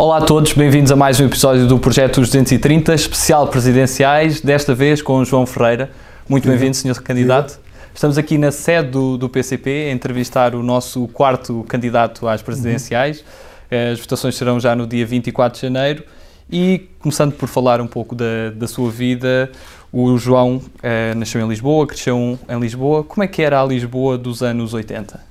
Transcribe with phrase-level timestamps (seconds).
[0.00, 5.02] Olá a todos, bem-vindos a mais um episódio do Projeto 230, especial presidenciais, desta vez
[5.02, 5.90] com o João Ferreira.
[6.26, 7.02] Muito bem-vindo, Sr.
[7.02, 7.60] Candidato.
[7.94, 13.22] Estamos aqui na sede do, do, PCP a entrevistar o nosso quarto candidato às presidenciais.
[13.70, 13.92] Uhum.
[13.92, 16.02] As votações serão já no dia 24 de janeiro.
[16.50, 19.52] E começando por falar um pouco da, da sua vida,
[19.92, 23.04] o João eh, nasceu em Lisboa, cresceu em Lisboa.
[23.04, 25.28] Como é que era a Lisboa dos anos 80?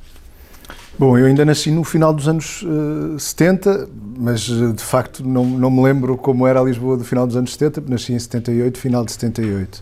[0.99, 5.25] Bom, eu ainda nasci no final dos anos uh, eh, 70, mas uh, de facto
[5.25, 8.11] não, não me lembro como era a Lisboa do final dos anos 70, porque nasci
[8.11, 9.81] em 78, final de 78.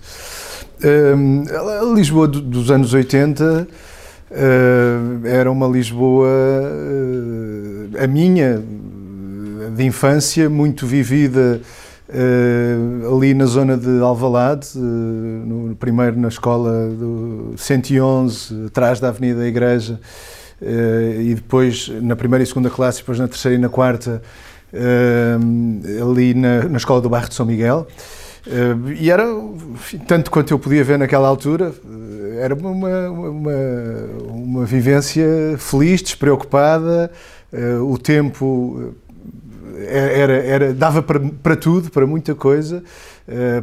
[0.79, 3.67] Uh, a Lisboa do, dos anos 80
[4.29, 6.29] uh, era uma Lisboa,
[7.99, 8.61] a minha,
[9.75, 11.59] de infância, muito vivida
[13.11, 19.47] ali na zona de Alvalade, no, primeiro na escola do 111, atrás da Avenida da
[19.47, 24.21] Igreja, Uh, e depois na primeira e segunda classe, depois na terceira e na quarta,
[24.73, 27.87] uh, ali na, na escola do bairro de São Miguel.
[28.45, 29.25] Uh, e era,
[30.07, 31.73] tanto quanto eu podia ver naquela altura,
[32.39, 33.51] era uma, uma,
[34.29, 35.25] uma vivência
[35.57, 37.11] feliz, despreocupada,
[37.81, 38.93] o tempo
[39.87, 42.83] era, era, dava para, para tudo, para muita coisa,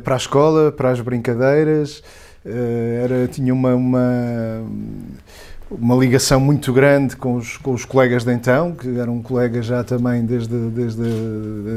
[0.02, 2.02] para a escola, para as brincadeiras,
[2.44, 4.64] era, tinha uma, uma
[5.70, 9.82] uma ligação muito grande com os, com os colegas de então, que eram colegas já
[9.82, 11.02] também desde, desde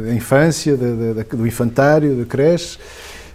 [0.10, 2.78] a infância, de, de, do infantário, da creche.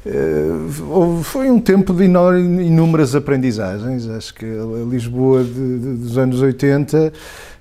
[0.05, 4.08] Uh, foi um tempo de inúmeras aprendizagens.
[4.08, 7.12] Acho que a Lisboa de, de, dos anos 80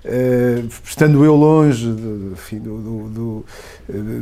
[0.03, 3.45] Uh, estando eu longe de, enfim, do, do, do,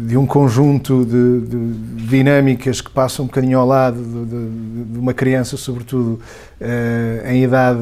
[0.05, 5.55] de um conjunto de, de, dinâmicas que passam um bocadinho ao lado de, uma criança,
[5.55, 6.19] sobretudo
[6.59, 7.79] uh, em idade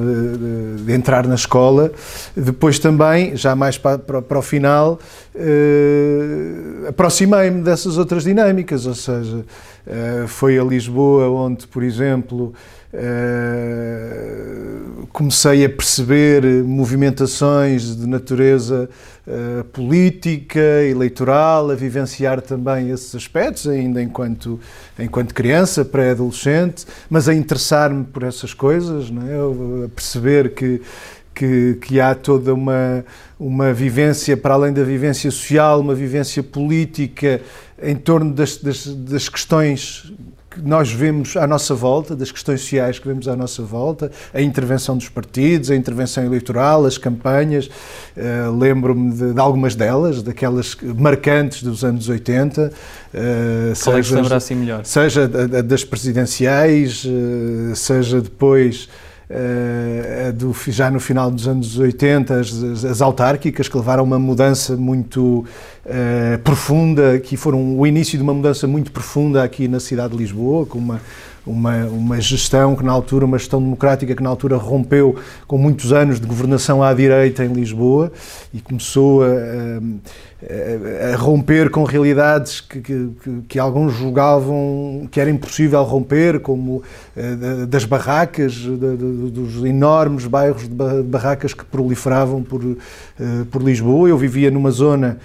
[0.86, 1.92] de, entrar na escola,
[2.36, 5.00] depois também, já mais para, para, para o final,
[5.34, 9.44] uh, aproximei-me dessas outras dinâmicas, ou seja,
[10.28, 12.54] foi a Lisboa onde, por exemplo,
[12.94, 14.78] Uh,
[15.12, 18.90] comecei a perceber movimentações de natureza
[19.28, 24.60] uh, política, eleitoral, a vivenciar também esses aspectos, ainda enquanto,
[24.98, 29.86] enquanto criança, pré-adolescente, mas a interessar-me por essas coisas, não é?
[29.86, 30.82] a perceber que,
[31.36, 33.04] que, que há toda uma,
[33.38, 37.42] uma vivência, para além da vivência social, uma vivência política
[37.82, 40.14] em torno das, das, das questões
[40.50, 44.42] que nós vemos à nossa volta, das questões sociais que vemos à nossa volta, a
[44.42, 47.68] intervenção dos partidos, a intervenção eleitoral, as campanhas.
[48.16, 52.72] Uh, Lembro-me de, de, algumas delas, daquelas marcantes dos anos 80.
[53.14, 54.86] Uh, Qual é que se lembra assim melhor?
[54.86, 58.88] Seja das presidenciais, uh, seja depois
[59.30, 64.20] uh, do, já no final dos anos 80, as, as autárquicas, que levaram a uma
[64.20, 65.46] mudança muito
[65.86, 70.18] uh, profunda, que foram o início de uma mudança muito profunda aqui na cidade de
[70.18, 71.02] Lisboa, com uma
[71.48, 75.16] uma, uma gestão que na altura, uma gestão democrática que na altura rompeu
[75.48, 78.12] com muitos anos de governação à direita em Lisboa
[78.54, 79.28] e começou a,
[80.42, 83.12] a, a romper com realidades que, que,
[83.48, 86.84] que, alguns julgavam que era impossível romper, como
[87.16, 92.62] uh, das barracas, dos enormes bairros de barracas que proliferavam por,
[93.50, 94.10] por Lisboa.
[94.10, 95.18] Eu vivia numa zona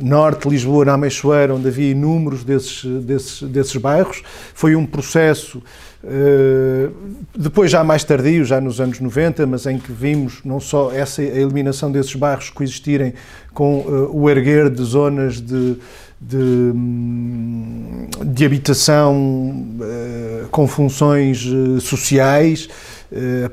[0.00, 4.22] norte de Lisboa, na Ameixoeira, onde havia inúmeros desses, desses, desses bairros.
[4.54, 5.60] Foi um processo
[6.08, 6.88] eh,
[7.36, 11.20] depois já mais tardio, já nos anos 90, mas em que vimos não só essa
[11.20, 13.12] eliminação desses bairros coexistirem
[13.52, 15.76] com eh, o erguer de zonas de,
[16.20, 21.44] de, hum, de habitação eh, com funções
[21.80, 22.68] sociais,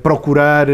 [0.02, 0.68] procurar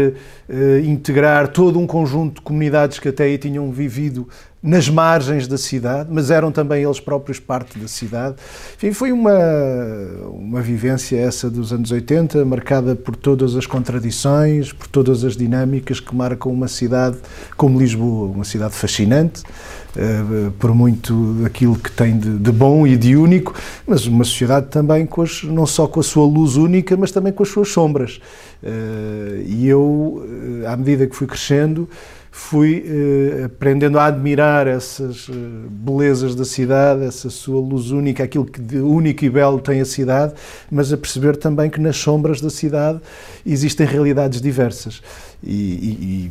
[0.84, 4.28] integrar todo um conjunto de comunidades que até aí tinham vivido
[4.62, 8.36] nas margens da cidade, mas eram também eles próprios parte da cidade.
[8.76, 9.38] Enfim, foi uma,
[10.32, 15.98] uma vivência essa dos anos 80, marcada por todas as contradições, por todas as dinâmicas
[15.98, 17.16] que marcam uma cidade
[17.56, 19.42] como Lisboa, uma cidade fascinante,
[19.96, 23.54] uh, por muito daquilo que tem de, de, bom e de único,
[23.86, 27.32] mas uma sociedade também com as, não só com a sua luz única, mas também
[27.32, 28.20] com as suas sombras.
[28.62, 30.22] Uh, e eu,
[30.66, 31.88] à medida que fui crescendo,
[32.30, 35.32] fui eh, aprendendo a admirar essas eh,
[35.68, 39.84] belezas da cidade, essa sua luz única, aquilo que de único e belo tem a
[39.84, 40.34] cidade,
[40.70, 43.00] mas a perceber também que nas sombras da cidade
[43.44, 45.02] existem realidades diversas.
[45.42, 46.30] E, e,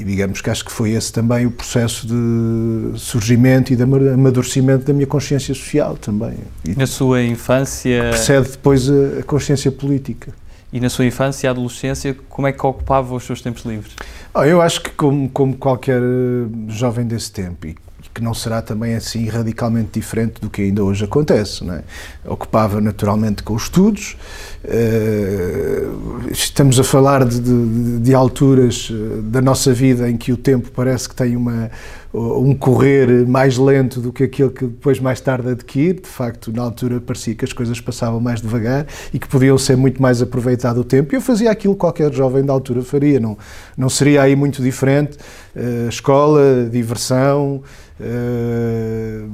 [0.00, 4.84] e, digamos que acho que foi esse também o processo de surgimento e de amadurecimento
[4.84, 6.34] da minha consciência social também.
[6.64, 8.10] E Na sua infância.
[8.10, 10.32] Precede depois a, a consciência política.
[10.72, 13.94] E na sua infância e adolescência, como é que ocupava os seus tempos livres?
[14.32, 17.76] Oh, eu acho que, como, como qualquer eh, jovem desse tempo, e
[18.14, 21.64] que não será também assim radicalmente diferente do que ainda hoje acontece.
[21.70, 21.82] É?
[22.30, 24.16] Ocupava naturalmente com os estudos,
[24.64, 30.36] uh, estamos a falar de, de, de, alturas eh, da nossa vida em que o
[30.36, 31.70] tempo parece que tem uma,
[32.14, 36.00] um correr mais lento do que aquele que depois mais tarde adquire.
[36.00, 39.76] De facto, na altura parecia que as coisas passavam mais devagar e que podiam ser
[39.76, 41.14] muito mais aproveitado o tempo.
[41.14, 43.38] Eu fazia aquilo que qualquer jovem da altura faria, não,
[43.76, 45.16] não seria aí muito diferente.
[45.56, 47.62] Uh, escola, diversão,
[47.98, 49.28] uh,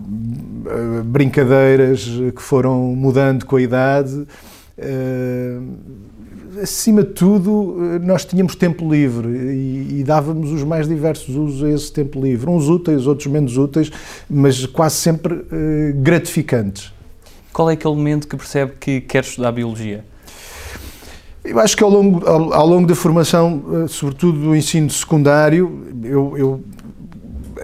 [1.04, 4.26] brincadeiras que foram mudando com a idade.
[4.78, 6.07] Uh,
[6.62, 11.70] acima de tudo, nós tínhamos tempo livre e, e, dávamos os mais diversos usos a
[11.70, 12.50] esse tempo livre.
[12.50, 13.90] Uns úteis, outros menos úteis,
[14.28, 15.46] mas quase sempre uh,
[15.96, 16.92] gratificantes.
[17.52, 20.04] Qual é aquele momento que percebe que quer estudar Biologia?
[21.44, 25.86] Eu acho que ao longo, ao, ao longo da formação, uh, sobretudo do ensino secundário,
[26.02, 26.60] eu, eu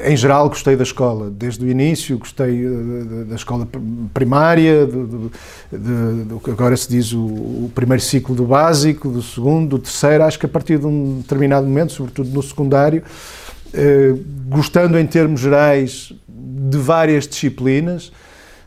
[0.02, 1.30] em geral, gostei da escola.
[1.30, 3.68] Desde o início, gostei uh, da escola
[4.12, 5.30] primária, do,
[5.70, 10.24] do, que agora se diz o, o, primeiro ciclo do básico, do segundo, do terceiro.
[10.24, 15.40] Acho que a partir de um determinado momento, sobretudo no secundário, uh, gostando em termos
[15.40, 18.08] gerais de várias disciplinas,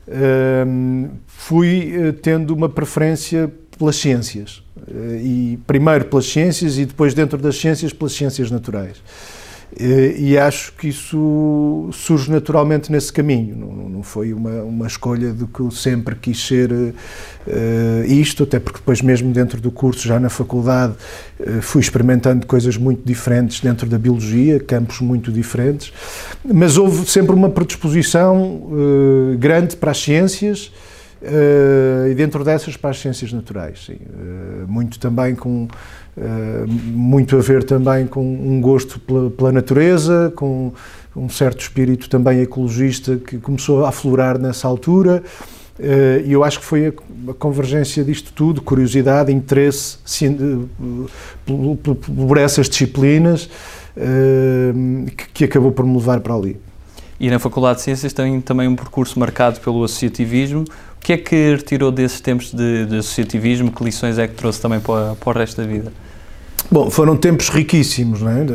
[0.07, 4.63] uh, fui tendo uma preferência pelas ciências.
[5.21, 8.97] e primeiro pelas ciências e depois, dentro das ciências, pelas ciências naturais.
[9.75, 13.55] E acho que isso surge naturalmente nesse caminho.
[13.55, 16.93] Não, não foi uma, uma escolha de que eu sempre quis ser uh,
[18.05, 20.93] isto, até porque depois, mesmo dentro do curso, já na faculdade,
[21.39, 25.91] uh, fui experimentando coisas muito diferentes dentro da biologia, campos muito diferentes.
[26.45, 30.71] Mas houve sempre uma predisposição uh, grande para as ciências.
[32.09, 33.97] e dentro dessas para as ciências naturais, sim.
[34.67, 36.06] muito também com eh,
[36.67, 40.73] muito a ver também com um gosto pela, pela, natureza, com
[41.15, 45.23] um certo espírito também ecologista que começou a aflorar nessa altura.
[45.79, 49.97] Eh, e eu acho que foi a, convergência disto tudo, curiosidade, interesse
[51.45, 53.49] por essas disciplinas,
[53.95, 54.73] eh,
[55.33, 56.57] que acabou por me levar para ali.
[57.19, 60.61] E na Faculdade de Ciências tem também um percurso marcado pelo associativismo.
[60.61, 63.71] O que é que retirou desses tempos de, de associativismo?
[63.71, 65.91] Que lições é que trouxe também para, para o resto da vida?
[66.69, 68.45] Bom, foram tempos riquíssimos, não é?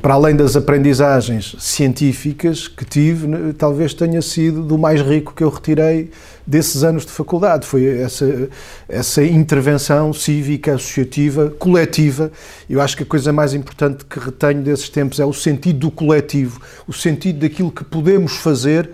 [0.00, 5.42] para além das aprendizagens científicas que tive, né, talvez tenha sido do mais rico que
[5.42, 6.12] eu retirei
[6.46, 7.66] desses anos de faculdade.
[7.66, 8.48] Foi essa,
[8.88, 12.30] essa intervenção cívica, associativa, coletiva.
[12.70, 15.90] Eu acho que a coisa mais importante que retenho desses tempos é o sentido do
[15.90, 18.88] coletivo, o sentido daquilo que podemos fazer,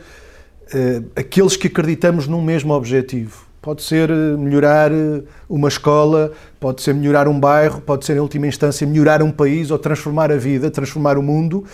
[0.72, 3.51] uh, aqueles que acreditamos num mesmo objetivo.
[3.62, 8.18] Pode ser eh, melhorar eh, uma escola, pode ser melhorar um bairro, pode ser, em
[8.18, 11.64] última instância, melhorar um país ou transformar a vida, transformar o mundo.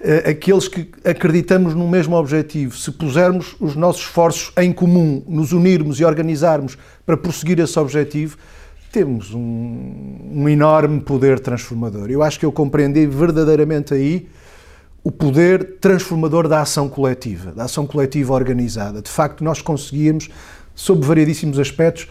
[0.00, 5.52] Eh, aqueles que acreditamos no mesmo objetivo, se pusermos os nossos esforços em comum, nos
[5.52, 8.38] unirmos e organizarmos para prosseguir esse objetivo,
[8.90, 12.10] temos um, um enorme poder transformador.
[12.10, 14.26] Eu acho que eu compreendi verdadeiramente aí
[15.06, 19.00] o poder transformador da ação coletiva, da ação coletiva organizada.
[19.00, 20.28] De facto, nós conseguíamos
[20.76, 22.06] sob variedíssimos aspectos,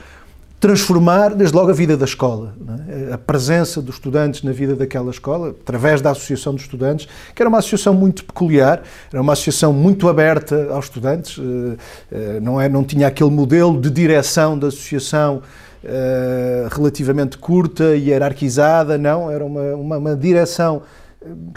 [0.59, 2.55] transformar desde logo a vida da escola,
[2.89, 3.13] é?
[3.13, 7.47] a presença dos estudantes na vida daquela escola, através da Associação de Estudantes, que era
[7.47, 8.81] uma associação muito peculiar,
[9.13, 11.77] era uma associação muito aberta aos estudantes, eh,
[12.11, 15.43] eh, não, é, não tinha aquele modelo de direção da associação
[15.83, 20.81] eh, relativamente curta e hierarquizada, não, era uma, uma, uma direção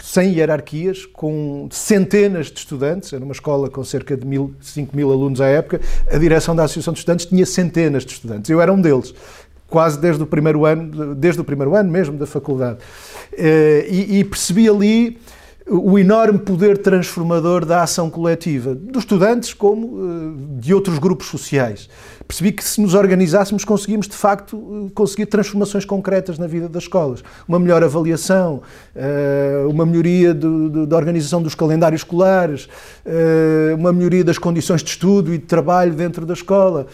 [0.01, 5.11] sem hierarquias, com centenas de estudantes, era uma escola com cerca de mil, 5 mil
[5.11, 5.79] alunos à época,
[6.11, 8.49] a direção da Associação de Estudantes tinha centenas de estudantes.
[8.49, 9.13] Eu era um deles,
[9.67, 12.79] quase desde o primeiro ano, desde o primeiro ano mesmo da faculdade.
[13.33, 15.19] Eh, e, e percebi ali
[15.69, 21.87] o enorme poder transformador da ação coletiva, dos estudantes como eh, de outros grupos sociais.
[22.27, 26.83] Percebi que se nos organizássemos conseguimos de facto eh, conseguir transformações concretas na vida das
[26.83, 27.23] escolas.
[27.47, 28.63] Uma melhor avaliação,
[28.95, 32.67] eh, uma melhoria da organização dos calendários escolares,
[33.77, 36.87] uma melhoria das condições de estudo e de trabalho dentro da escola.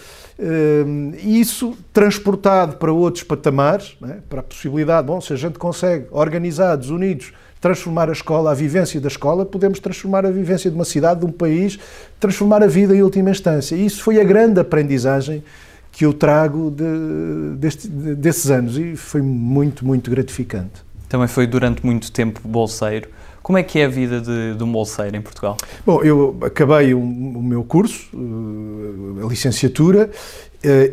[1.24, 4.18] Isso transportado para outros patamares, é?
[4.28, 7.32] para a possibilidade, bom, se a gente consegue, organizados, unidos,
[7.66, 11.26] transformar a escola, a vivência da escola, podemos transformar a vivência de uma cidade, de
[11.26, 11.80] um país,
[12.20, 13.76] transformar a vida em última instância.
[13.76, 15.44] E isso foi a grande aprendizagem
[15.92, 20.86] que eu trago de, deste, desses anos e foi muito, muito gratificante.
[21.10, 23.10] Também foi durante muito tempo bolseiro.
[23.42, 25.58] Como é que é a vida de, de um bolseiro em Portugal?
[25.84, 30.12] Bom, eu acabei o, o meu curso, eh, a licenciatura,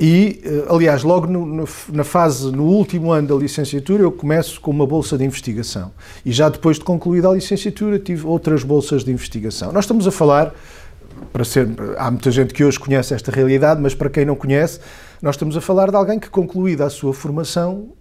[0.00, 4.70] E, aliás, logo no, no, na fase, no último ano da licenciatura, eu começo com
[4.70, 5.92] uma bolsa de investigação.
[6.24, 9.72] E já depois de concluída a licenciatura, tive outras bolsas de investigação.
[9.72, 10.54] Nós estamos a falar,
[11.32, 14.80] para ser, há muita gente que hoje conhece esta realidade, mas para quem não conhece,
[15.22, 17.92] nós estamos a falar de alguém que, concluída a sua formação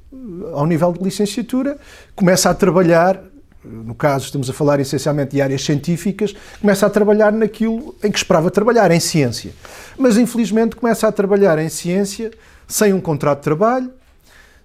[0.54, 1.78] ao nível de licenciatura,
[2.16, 3.22] começa a trabalhar
[3.64, 8.18] no caso estamos a falar essencialmente de áreas científicas, começa a trabalhar naquilo em que
[8.18, 9.52] esperava trabalhar, em ciência.
[9.98, 12.32] Mas infelizmente começa a trabalhar em ciência
[12.68, 13.92] sem um contrato de trabalho,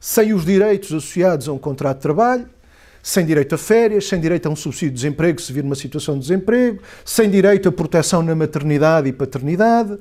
[0.01, 2.49] sem os direitos associados a um contrato de trabalho,
[3.03, 6.15] sem direito a férias, sem direito a um subsídio de desemprego se vir numa situação
[6.15, 9.97] de desemprego, sem direito a proteção na maternidade e paternidade,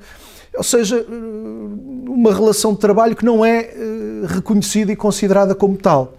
[0.55, 1.05] ou seja,
[2.07, 6.17] uma relação de trabalho que não é eh, reconhecida e considerada como tal.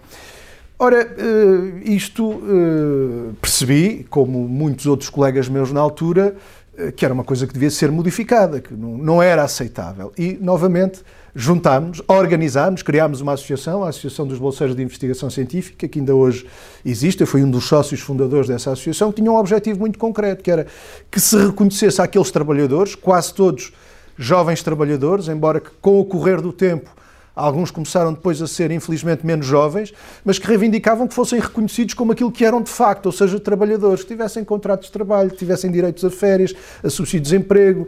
[0.79, 6.35] Ora, eh, isto eh, percebi, como muitos outros colegas meus na altura,
[6.77, 10.13] eh, que era uma coisa que devia ser modificada, que não era aceitável.
[10.15, 11.01] E, novamente,
[11.33, 16.45] juntámos, organizámos, criámos uma associação, a Associação dos Bolseiros de Investigação Científica, que ainda hoje
[16.85, 17.21] existe.
[17.21, 20.51] Eu fui um dos sócios fundadores dessa associação, que tinha um objetivo muito concreto, que
[20.51, 20.67] era
[21.09, 23.73] que se reconhecesse aqueles trabalhadores, quase todos
[24.15, 26.95] jovens trabalhadores, embora que com o correr do tempo
[27.37, 29.93] Alguns começaram depois a ser, infelizmente, menos jovens,
[30.25, 34.01] mas que reivindicavam que fossem reconhecidos como aquilo que eram de facto, ou seja, trabalhadores,
[34.01, 37.87] que tivessem contratos de trabalho, que tivessem direitos a férias, a subsídio de desemprego,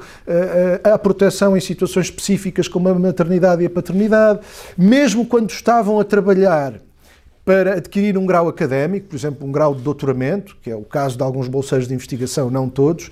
[0.83, 4.41] a, a, a proteção em situações específicas como a maternidade e a paternidade,
[4.77, 6.75] mesmo quando estavam a trabalhar
[7.43, 11.17] para adquirir um grau académico, por exemplo, um grau de doutoramento, que é o caso
[11.17, 13.09] de alguns bolseiros de investigação, não todos,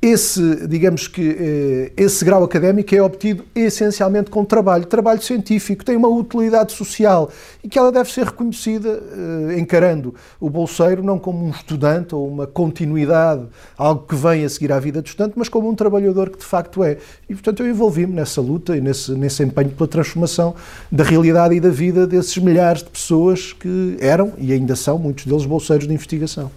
[0.00, 5.96] esse, digamos que, eh, esse grau académico é obtido essencialmente com trabalho, trabalho científico, tem
[5.96, 7.28] uma utilidade social
[7.64, 12.28] e que ela deve ser reconhecida eh, encarando o bolseiro não como um estudante ou
[12.28, 16.30] uma continuidade, algo que vem a seguir à vida de estudante, mas como um trabalhador
[16.30, 16.98] que de facto é.
[17.28, 20.54] E portanto eu envolvi-me nessa luta e nesse, nesse empenho pela transformação
[20.92, 25.26] da realidade e da vida desses milhares de pessoas que eram e ainda são, muitos
[25.26, 26.52] deles, bolseiros de investigação.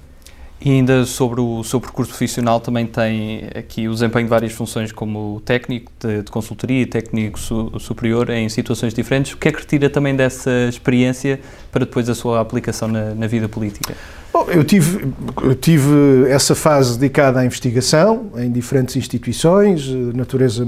[0.64, 4.92] E ainda sobre o seu percurso profissional, também tem aqui o desempenho de várias funções
[4.92, 9.34] como técnico de, de consultoria e técnico su, superior em situações diferentes.
[9.34, 11.40] O que é que retira também dessa experiência
[11.72, 13.96] para depois a sua aplicação na, na vida política?
[14.34, 20.66] Bom, eu tive, eu tive essa fase dedicada à investigação em diferentes instituições, de natureza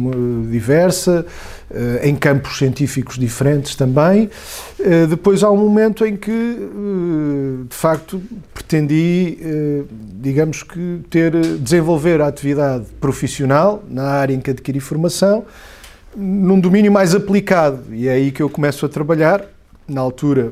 [0.51, 1.25] diversa,
[1.72, 4.29] eh, em campos científicos diferentes também.
[4.77, 8.22] Eh, depois há um momento em que, eh, de facto,
[8.53, 9.38] pretendi,
[10.20, 15.46] digamos que, ter, desenvolver a atividade profissional na área em que adquiri formação,
[16.13, 17.79] num domínio mais aplicado.
[17.93, 19.52] E é aí que eu começo a trabalhar.
[19.88, 20.52] Na altura,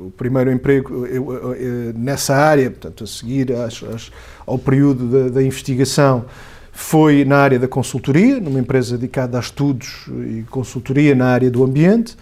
[0.00, 3.48] o primeiro emprego eu, eu, eu, nessa área, portanto, a seguir
[4.46, 6.24] ao período da, da, investigação,
[6.72, 11.62] foi na área da consultoria, numa empresa dedicada a estudos e consultoria na área do
[11.62, 12.16] ambiente.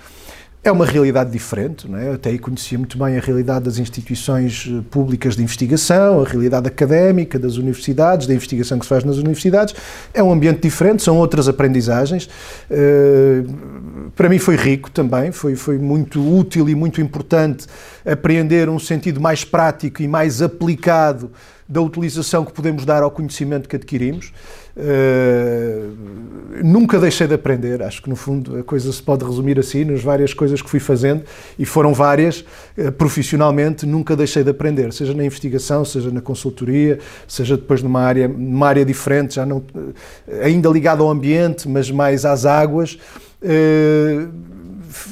[0.65, 2.07] É uma realidade diferente, não é?
[2.07, 6.25] Eu até aí conhecia muito bem a realidade das instituições eh, públicas de investigação, a
[6.25, 9.75] realidade académica das universidades, da investigação que se faz nas universidades.
[10.15, 12.29] É um ambiente diferente, são outras aprendizagens.
[12.71, 17.67] Uh, para mim foi rico também, foi, foi muito útil e muito importante
[18.07, 21.33] apreender um sentido mais prático e mais aplicado
[21.73, 24.33] da utilização que podemos dar ao conhecimento que adquirimos.
[24.77, 29.85] Uh, nunca deixei de aprender, acho que no fundo a coisa se pode resumir assim,
[29.85, 31.23] nas várias coisas que fui fazendo,
[31.59, 32.45] e foram várias,
[32.77, 38.01] uh, profissionalmente, nunca deixei de aprender, seja na investigação, seja na consultoria, seja depois numa
[38.01, 39.95] área, numa área diferente, já não, uh,
[40.43, 42.99] ainda ligado ao ambiente, mas mais às águas.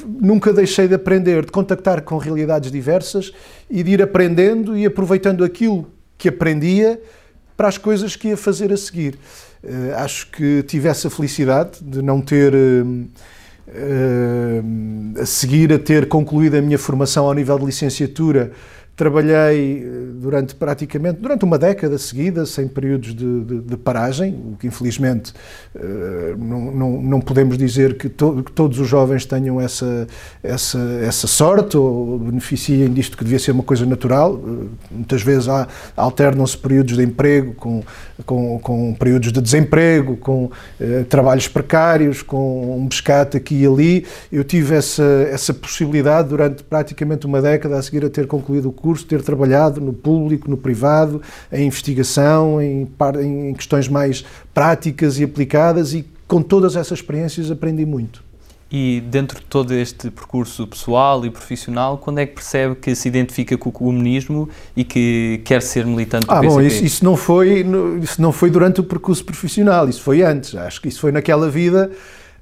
[0.05, 3.31] nunca deixei de aprender, de contactar com realidades diversas
[3.69, 7.01] e de ir aprendendo e aproveitando aquilo que aprendia
[7.57, 9.17] para as coisas que ia fazer a seguir.
[9.97, 12.53] Acho que tive essa felicidade de não ter.
[15.19, 18.51] A seguir a ter concluído a minha formação ao nível de licenciatura
[19.01, 24.55] Trabalhei eh, durante praticamente durante uma década seguida, sem períodos de, de, de paragem, o
[24.55, 25.33] que infelizmente
[25.73, 30.07] uh, não, não, não, podemos dizer que, to, que, todos os jovens tenham essa,
[30.43, 34.35] essa, essa sorte ou beneficiem disto que devia ser uma coisa natural.
[34.35, 35.47] Uh, muitas vezes
[35.97, 37.83] alternam-se períodos de emprego com,
[38.23, 44.05] com, com períodos de desemprego, com uh, trabalhos precários, com um pescate aqui e ali.
[44.31, 48.71] Eu tive essa, essa possibilidade durante praticamente uma década a seguir a ter concluído o
[48.71, 51.21] curso curso, ter trabalhado no público, no privado,
[51.51, 52.87] em investigação, em,
[53.21, 58.21] em questões mais práticas e aplicadas e com todas essas experiências aprendi muito.
[58.69, 63.07] E dentro de todo este percurso pessoal e profissional, quando é que percebe que se
[63.07, 66.53] identifica com o comunismo e que quer ser militante do ah, PCP?
[66.53, 67.65] Bom, isso, isso, não foi,
[68.01, 70.55] isso não foi durante o percurso profissional, isso foi antes.
[70.55, 71.91] Acho que isso foi naquela vida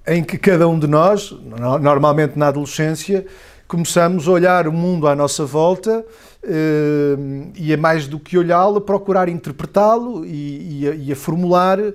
[0.06, 1.34] em que cada um de nós,
[1.82, 3.26] normalmente na adolescência,
[3.68, 6.04] começamos a olhar o mundo à nossa volta
[6.42, 11.94] Uh, e é mais do que olhá-lo, procurar interpretá-lo e, e, e, a, formular uh,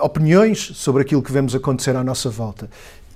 [0.00, 2.70] opiniões sobre aquilo que vemos acontecer à nossa volta.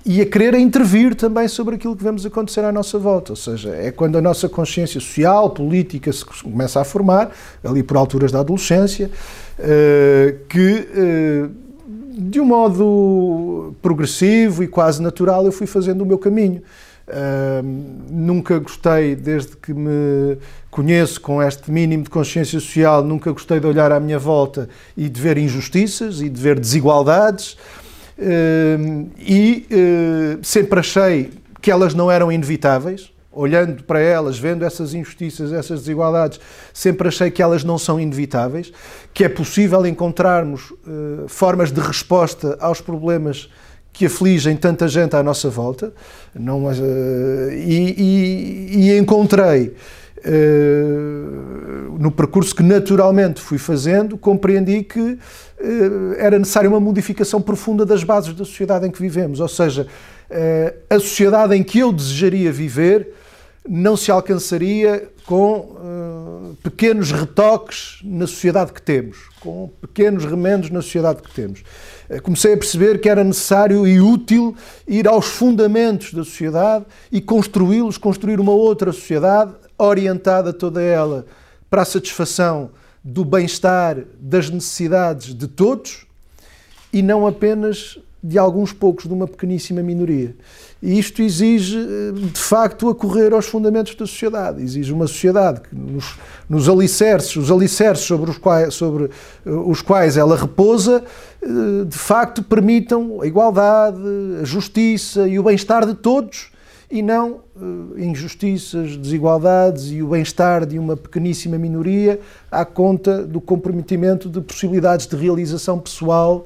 [0.05, 3.31] E a querer intervir também sobre aquilo que vemos acontecer à nossa volta.
[3.31, 7.31] Ou seja, é quando a nossa consciência social, política se começa a formar,
[7.63, 9.09] ali por alturas da adolescência,
[9.57, 10.87] uh, que
[12.17, 16.61] de um modo progressivo e quase natural eu fui fazendo o meu caminho.
[18.09, 20.37] Nunca gostei, desde que me
[20.71, 25.07] conheço com este mínimo de consciência social, nunca gostei de olhar à minha volta e
[25.07, 27.57] de ver injustiças e de ver desigualdades.
[28.17, 31.31] Uh, e uh, sempre achei
[31.61, 33.11] que elas não eram inevitáveis.
[33.31, 36.39] Olhando para elas, vendo essas injustiças, essas desigualdades,
[36.73, 38.71] sempre achei que elas não são inevitáveis,
[39.13, 43.49] que é possível encontrarmos eh, formas de resposta aos problemas
[43.95, 45.93] que afligem tanta gente à nossa volta.
[46.33, 46.71] Não, uh,
[47.51, 49.73] e, e, e, encontrei
[50.17, 55.17] uh, no percurso que naturalmente fui fazendo, compreendi que uh,
[56.17, 59.39] era necessária uma modificação profunda das bases da sociedade em que vivemos.
[59.39, 59.87] Ou seja,
[60.89, 63.13] a sociedade em que eu desejaria viver
[63.67, 65.74] não se alcançaria com
[66.63, 71.63] pequenos retoques na sociedade que temos, com pequenos remendos na sociedade que temos.
[72.09, 74.55] Uh, comecei a perceber que era necessário e útil
[74.87, 81.25] ir aos fundamentos da sociedade e construí-los, construir uma outra sociedade orientada toda ela
[81.69, 82.69] para a satisfação
[83.03, 86.05] do bem-estar, das necessidades de todos
[86.91, 90.35] e não apenas de alguns poucos, de uma pequeníssima minoria.
[90.81, 94.63] E isto exige, eh, de facto, acorrer aos fundamentos da sociedade.
[94.63, 96.17] Exige uma sociedade que nos,
[96.49, 101.03] nos alicerces, os alicerces sobre os, quais, sobre eh, os quais ela repousa,
[101.39, 101.47] eh,
[101.87, 104.01] de facto, permitam a igualdade,
[104.41, 106.49] a justiça e o bem-estar de todos
[106.89, 107.41] e não
[107.97, 112.19] injustiças, desigualdades e o bem-estar de uma pequeníssima minoria
[112.51, 116.45] à conta do comprometimento de possibilidades de realização pessoal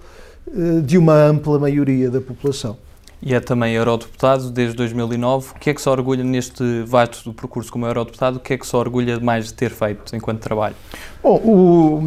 [0.83, 2.77] de uma ampla maioria da população.
[3.21, 5.51] E é também eurodeputado desde 2009.
[5.51, 8.38] O que é que se orgulha neste vasto do percurso como eurodeputado?
[8.38, 10.75] O que é que se orgulha mais de ter feito enquanto trabalho?
[11.21, 12.01] Bom, o,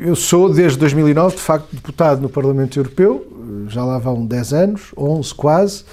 [0.00, 3.26] eu sou desde 2009, de facto, deputado no Parlamento Europeu,
[3.68, 5.84] já lá vão 10 anos, 11 quase.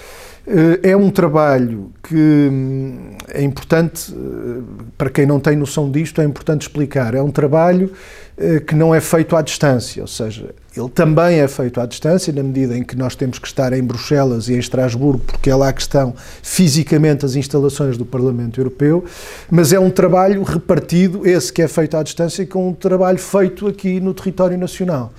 [0.47, 4.62] Eh, é um trabalho que hum, é importante, eh,
[4.97, 7.13] para quem não tem noção disto, é importante explicar.
[7.13, 8.28] É um trabalho eh,
[8.65, 12.41] que não é feito à distância, ou seja, ele também é feito à distância, na
[12.41, 15.73] medida em que nós temos que estar em Bruxelas e em Estrasburgo, porque é lá
[15.73, 19.04] que estão fisicamente as instalações do Parlamento Europeu,
[19.52, 23.67] mas é um trabalho repartido, esse que é feito à distância, com um trabalho feito
[23.67, 25.12] aqui no território nacional.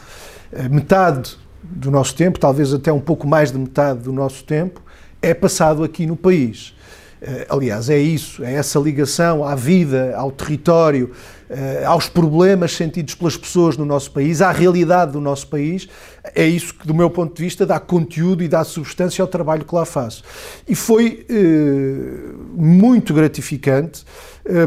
[0.71, 4.81] Metade do nosso tempo, talvez até um pouco mais de metade do nosso tempo,
[5.21, 6.75] é passado aqui no país.
[7.23, 11.11] Eh, aliás, é isso, é essa ligação à vida, ao território,
[11.51, 15.87] eh, aos problemas sentidos pelas pessoas no nosso país, à realidade do nosso país.
[16.35, 19.65] É isso que, do meu ponto de vista, dá conteúdo e dá substância ao trabalho
[19.65, 20.23] que lá faço.
[20.69, 24.05] E foi eh, muito gratificante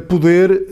[0.08, 0.68] poder,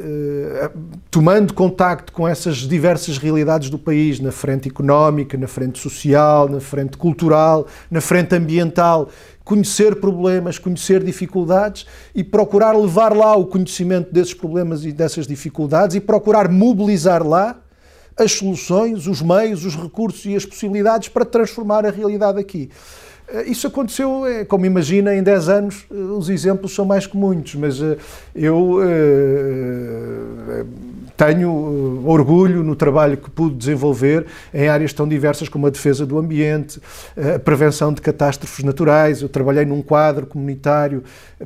[1.09, 6.59] tomando contacto com essas diversas realidades do país, na frente económica, na frente social, na
[6.59, 9.09] frente cultural, na frente ambiental,
[9.43, 15.95] conhecer problemas, conhecer dificuldades e procurar levar lá o conhecimento desses problemas e dessas dificuldades
[15.95, 17.60] e procurar mobilizar lá
[18.17, 22.69] as soluções, os meios, os recursos e as possibilidades para transformar a realidade aqui.
[23.33, 27.15] Eh, isso aconteceu, eh, como imagina, em 10 anos, eh, os exemplos são mais que
[27.15, 27.79] muitos, mas
[28.35, 28.79] eu
[31.15, 36.17] tenho orgulho no trabalho que pude desenvolver em áreas tão diversas como a defesa do
[36.17, 36.81] ambiente,
[37.35, 39.21] a prevenção de catástrofes naturais.
[39.21, 41.03] Eu trabalhei num quadro comunitário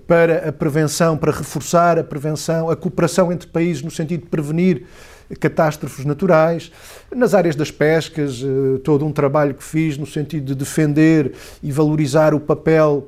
[0.08, 4.86] para a prevenção, para reforçar a prevenção, a cooperação entre países no sentido de prevenir
[5.40, 6.72] catástrofes naturais,
[7.14, 11.34] nas áreas das pescas, eh, todo um trabalho que fiz no sentido de defender
[11.64, 13.06] e valorizar o papel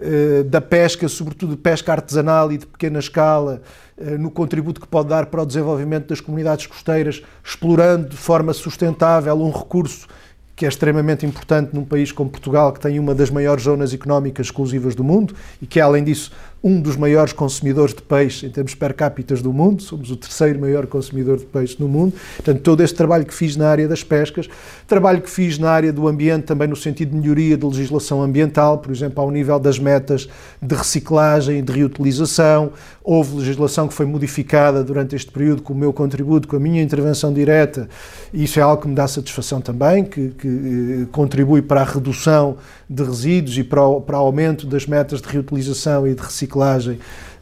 [0.00, 3.60] eh, da pesca, sobretudo pesca artesanal e de pequena escala,
[3.98, 8.52] eh, no contributo que pode dar para o desenvolvimento das comunidades costeiras, explorando de forma
[8.54, 10.08] sustentável um recurso
[10.56, 14.48] que é extremamente importante num país como Portugal, que tem uma das maiores zonas económicas
[14.48, 16.30] exclusivas do mundo e que, além disso,
[16.62, 20.60] um dos maiores consumidores de peixe em termos per capita do mundo, somos o terceiro
[20.60, 22.14] maior consumidor de peixe no mundo.
[22.36, 24.48] Portanto, todo este trabalho que fiz na área das pescas,
[24.86, 28.78] trabalho que fiz na área do ambiente também no sentido de melhoria de legislação ambiental,
[28.78, 30.28] por exemplo, ao nível das metas
[30.60, 32.72] de reciclagem e de reutilização.
[33.02, 36.82] Houve legislação que foi modificada durante este período com o meu contributo, com a minha
[36.82, 37.88] intervenção direta,
[38.34, 41.84] e isso é algo que me dá satisfação também, que, que eh, contribui para a
[41.84, 42.56] redução
[42.88, 46.49] de resíduos e para o, para o aumento das metas de reutilização e de reciclagem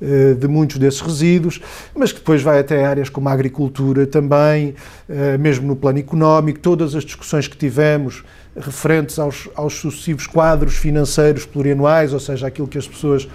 [0.01, 1.61] eh, de muitos desses resíduos,
[1.95, 4.75] mas que depois vai até áreas como a agricultura também,
[5.09, 8.25] eh, mesmo no plano económico, todas as discussões que tivemos
[8.57, 13.29] referentes aos, aos sucessivos quadros financeiros plurianuais, ou seja, aquilo que as pessoas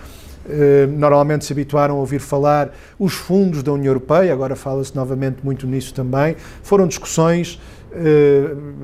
[0.49, 5.37] eh, normalmente se habituaram a ouvir falar, os fundos da União Europeia, agora fala-se novamente
[5.43, 7.59] muito nisso também, foram discussões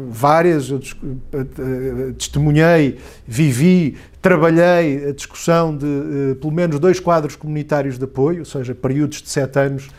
[0.09, 8.03] várias, eu uh, testemunhei, vivi, trabalhei a discussão de pelo menos dois quadros comunitários de
[8.03, 9.89] apoio, ou seja, períodos de sete anos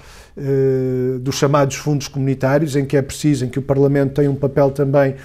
[1.21, 4.71] dos chamados fundos comunitários, em que é preciso, em que o Parlamento tem um papel
[4.71, 5.17] também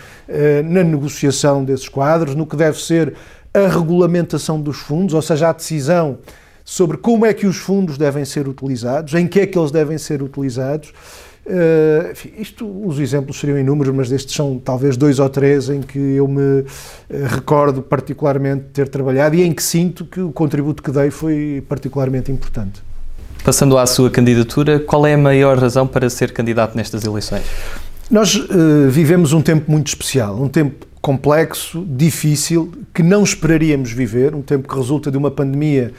[0.65, 3.13] na negociação desses quadros, no que deve ser
[3.53, 6.17] a regulamentação dos fundos, ou seja, a decisão
[6.65, 9.97] sobre como é que os fundos devem ser utilizados, em que é que eles devem
[9.97, 10.91] ser utilizados.
[11.47, 15.79] Uh, enfim, isto, os exemplos seriam inúmeros, mas estes são talvez dois ou três em
[15.79, 16.65] que eu me uh,
[17.27, 22.31] recordo particularmente ter trabalhado e em que sinto que o contributo que dei foi particularmente
[22.31, 22.81] importante.
[23.43, 27.43] Passando à sua candidatura, qual é a maior razão para ser candidato nestas eleições?
[28.10, 34.34] Nós uh, vivemos um tempo muito especial, um tempo complexo, difícil, que não esperaríamos viver,
[34.34, 35.93] um tempo que resulta de uma pandemia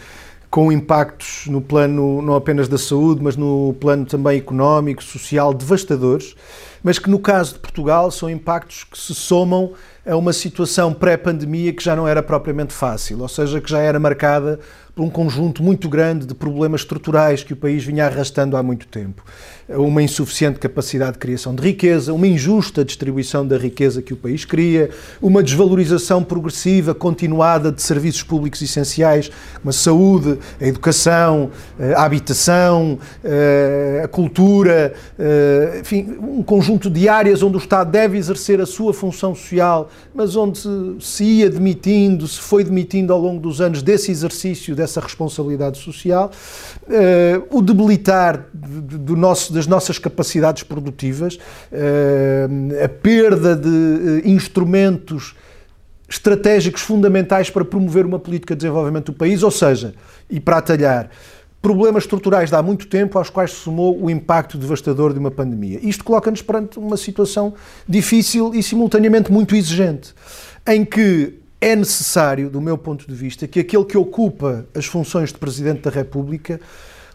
[0.50, 6.34] com impactos no plano não apenas da saúde, mas no plano também económico, social, devastadores,
[6.82, 9.72] mas que no caso de Portugal são impactos que se somam
[10.06, 13.98] a uma situação pré-pandemia que já não era propriamente fácil, ou seja, que já era
[13.98, 14.60] marcada
[14.96, 18.86] por um conjunto muito grande de problemas estruturais que o país vinha arrastando há muito
[18.88, 19.22] tempo.
[19.68, 24.46] Uma insuficiente capacidade de criação de riqueza, uma injusta distribuição da riqueza que o país
[24.46, 24.88] cria,
[25.20, 31.50] uma desvalorização progressiva, continuada de serviços públicos essenciais, como a saúde, a educação,
[31.94, 32.98] a habitação,
[34.02, 34.94] a cultura,
[35.78, 40.36] enfim, um conjunto de áreas onde o Estado deve exercer a sua função social, mas
[40.36, 40.58] onde
[41.00, 46.30] se ia demitindo, se foi demitindo ao longo dos anos desse exercício, dessa responsabilidade social,
[46.84, 55.34] uh, o debilitar do nosso, das nossas capacidades produtivas, uh, a perda de uh, instrumentos
[56.08, 59.92] estratégicos fundamentais para promover uma política de desenvolvimento do país, ou seja,
[60.30, 61.10] e para atalhar,
[61.60, 65.32] problemas estruturais de há muito tempo aos quais se somou o impacto devastador de uma
[65.32, 65.80] pandemia.
[65.82, 67.54] Isto coloca-nos perante uma situação
[67.88, 70.14] difícil e simultaneamente muito exigente,
[70.64, 75.32] em que é necessário, do meu ponto de vista, que aquele que ocupa as funções
[75.32, 76.60] de Presidente da República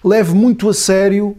[0.04, 1.38] leve muito a sério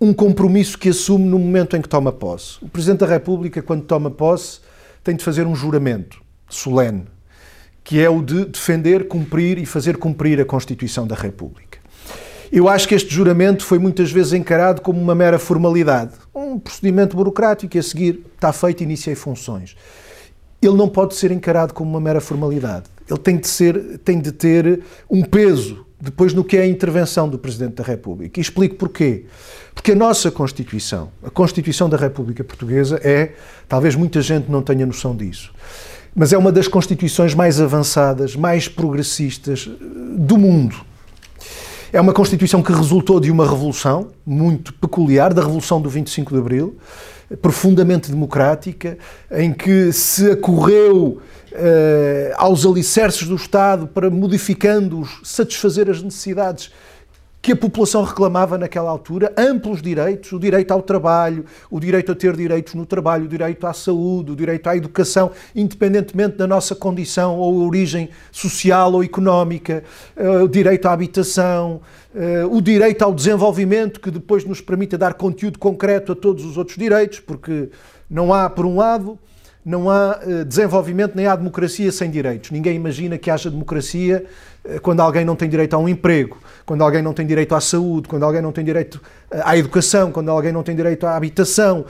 [0.00, 2.56] um compromisso que assume no momento em que toma posse.
[2.60, 4.60] O Presidente da República, quando toma posse,
[5.04, 7.04] tem de fazer um juramento solene,
[7.84, 11.78] que é o de defender, cumprir e fazer cumprir a Constituição da República.
[12.50, 17.16] Eu acho que este juramento foi muitas vezes encarado como uma mera formalidade, um procedimento
[17.16, 19.76] burocrático a seguir está feito iniciei funções
[20.62, 22.84] ele não pode ser encarado como uma mera formalidade.
[23.08, 27.28] Ele tem de, ser, tem de ter um peso depois no que é a intervenção
[27.28, 28.40] do Presidente da República.
[28.40, 29.26] E explico porquê.
[29.72, 33.34] Porque a nossa Constituição, a Constituição da República Portuguesa, é,
[33.68, 35.52] talvez muita gente não tenha noção disso,
[36.14, 39.84] mas é uma das constituições mais avançadas, mais progressistas eh,
[40.18, 40.76] do mundo.
[41.90, 46.38] É uma Constituição que resultou de uma revolução muito peculiar, da Revolução do 25 de
[46.38, 46.76] Abril,
[47.40, 48.98] profundamente democrática,
[49.30, 51.20] em que se acorreu
[51.52, 56.70] uh, aos alicerces do Estado para, modificando-os, satisfazer as necessidades
[57.42, 62.14] que a população reclamava naquela altura, amplos direitos, o direito ao trabalho, o direito a
[62.14, 66.76] ter direitos no trabalho, o direito à saúde, o direito à educação, independentemente da nossa
[66.76, 69.82] condição ou origem social ou económica,
[70.16, 71.80] eh, o direito à habitação,
[72.14, 76.56] eh, o direito ao desenvolvimento, que depois nos permite dar conteúdo concreto a todos os
[76.56, 77.70] outros direitos, porque
[78.08, 79.18] não há, por um lado,
[79.64, 82.50] não há eh, desenvolvimento nem há democracia sem direitos.
[82.50, 84.24] Ninguém imagina que haja democracia
[84.80, 88.08] quando alguém não tem direito a um emprego, quando alguém não tem direito à saúde,
[88.08, 91.84] quando alguém não tem direito à educação, quando alguém não tem direito à habitação.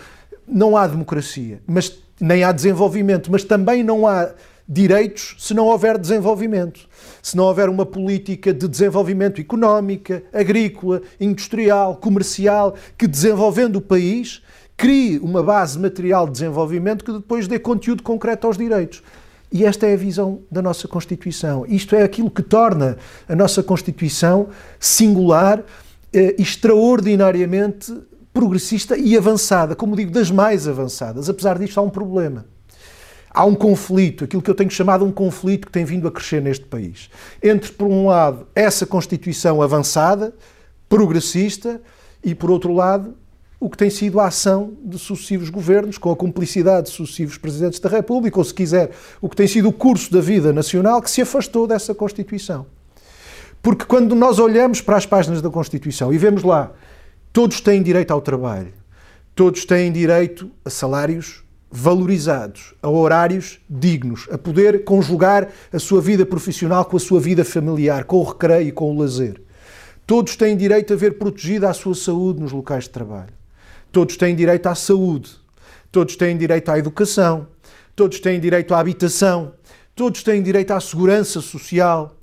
[0.47, 4.31] Não há democracia, mas nem há desenvolvimento, mas também não há
[4.69, 6.89] direitos se não houver desenvolvimento,
[7.23, 14.43] se não houver uma política de desenvolvimento económica, agrícola, industrial, comercial, que desenvolvendo o país
[14.77, 19.03] crie uma base material de desenvolvimento que depois dê conteúdo concreto aos direitos.
[19.53, 21.67] E esta é a visão da nossa Constituição.
[21.69, 22.97] Isto é aquilo que torna
[23.29, 24.49] a nossa Constituição
[24.81, 25.63] singular,
[26.13, 27.95] eh, extraordinariamente
[28.33, 31.29] progressista e avançada, como digo, das mais avançadas.
[31.29, 32.47] Apesar disto, há um problema.
[33.31, 36.41] Há um conflito, aquilo que eu tenho chamado um conflito que tem vindo a crescer
[36.41, 37.11] neste país.
[37.43, 40.35] Entre, por um lado, essa Constituição avançada,
[40.89, 41.81] progressista,
[42.25, 43.15] e, por outro lado,
[43.65, 47.79] o que tem sido a ação de sucessivos governos, com a cumplicidade de sucessivos presidentes
[47.79, 51.09] da República, ou se quiser, o que tem sido o curso da vida nacional que
[51.09, 52.67] se afastou dessa Constituição.
[53.63, 56.73] Porque quando nós olhamos para as páginas da Constituição e vemos lá,
[57.33, 58.73] todos têm direito ao trabalho,
[59.33, 66.27] todos têm direito a salários valorizados, a horários dignos, a poder conjugar a sua vida
[66.27, 69.41] profissional com a sua vida familiar, com o recreio e com o lazer.
[70.05, 73.42] Todos têm direito a ver protegida a sua saúde nos locais de trabalho.
[73.93, 75.31] Todos têm direito à saúde,
[75.93, 77.47] todos têm direito à educação,
[77.95, 79.53] todos têm direito à habitação,
[79.95, 82.17] todos têm direito à segurança social,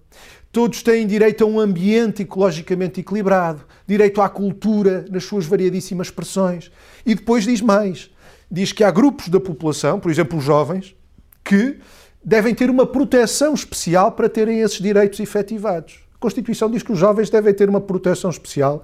[0.51, 6.71] todos têm direito a um ambiente ecologicamente equilibrado, direito à cultura nas suas variadíssimas expressões.
[7.05, 8.10] E depois diz mais:
[8.49, 10.95] diz que há grupos da população, por exemplo, os jovens,
[11.43, 11.77] que
[12.25, 15.99] devem ter uma proteção especial para terem esses direitos efetivados.
[16.15, 18.84] A Constituição diz que os jovens devem ter uma proteção especial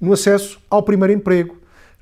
[0.00, 1.56] no acesso ao primeiro emprego,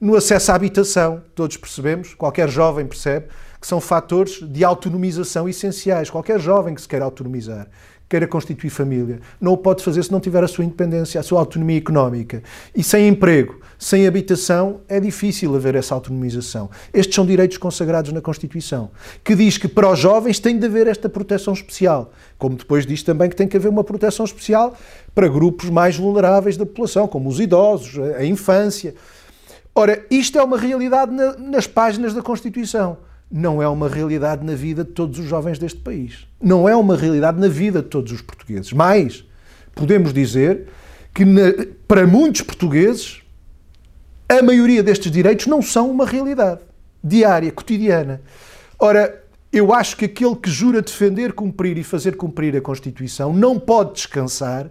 [0.04, 6.10] no acesso à habitação, todos percebemos, qualquer jovem percebe, que são fatores de autonomização essenciais.
[6.10, 7.68] Qualquer jovem que se queira autonomizar,
[8.06, 11.40] queira constituir família, não o pode fazer se não tiver a sua independência, a sua
[11.40, 12.42] autonomia económica.
[12.76, 16.68] E sem emprego, sem habitação, é difícil haver essa autonomização.
[16.92, 18.90] Estes são direitos consagrados na Constituição,
[19.24, 23.02] que diz que para os jovens tem de haver esta proteção especial, como depois diz
[23.02, 24.76] também que tem que haver uma proteção especial
[25.14, 28.94] para grupos mais vulneráveis da população, como os idosos, a infância.
[29.74, 32.98] Ora, isto é uma realidade na, nas páginas da Constituição.
[33.28, 36.28] Não é uma realidade na vida de todos os jovens deste país.
[36.40, 38.72] Não é uma realidade na vida de todos os portugueses.
[38.72, 39.24] Mas
[39.74, 40.68] podemos dizer
[41.12, 41.52] que na,
[41.88, 43.22] para muitos portugueses
[44.28, 46.60] a maioria destes direitos não são uma realidade
[47.02, 48.22] diária, cotidiana.
[48.78, 53.58] Ora, eu acho que aquele que jura defender, cumprir e fazer cumprir a Constituição não
[53.58, 54.70] pode descansar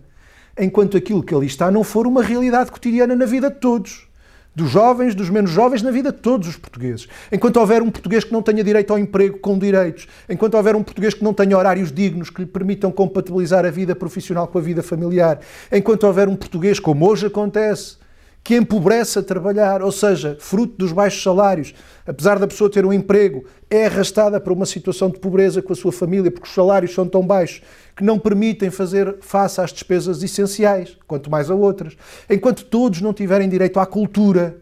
[0.58, 4.08] enquanto aquilo que ali está não for uma realidade cotidiana na vida de todos
[4.56, 7.08] dos jovens, dos menos jovens, na vida de todos os portugueses.
[7.32, 10.84] Enquanto houver um português que não tenha direito ao emprego com direitos, enquanto houver um
[10.84, 14.62] português que não tenha horários dignos que lhe permitam compatibilizar a vida profissional com a
[14.62, 15.40] vida familiar,
[15.72, 17.98] enquanto houver um português, como hoje acontece,
[18.44, 21.74] que empobrece a trabalhar, ou seja, fruto dos baixos salários,
[22.06, 25.76] apesar da pessoa ter um emprego, é arrastada para uma situação de pobreza com a
[25.76, 27.62] sua família, porque os salários são tão baixos
[27.96, 31.96] que não permitem fazer face às despesas essenciais, quanto mais a outras.
[32.30, 34.58] Enquanto todos não tiverem direito à cultura,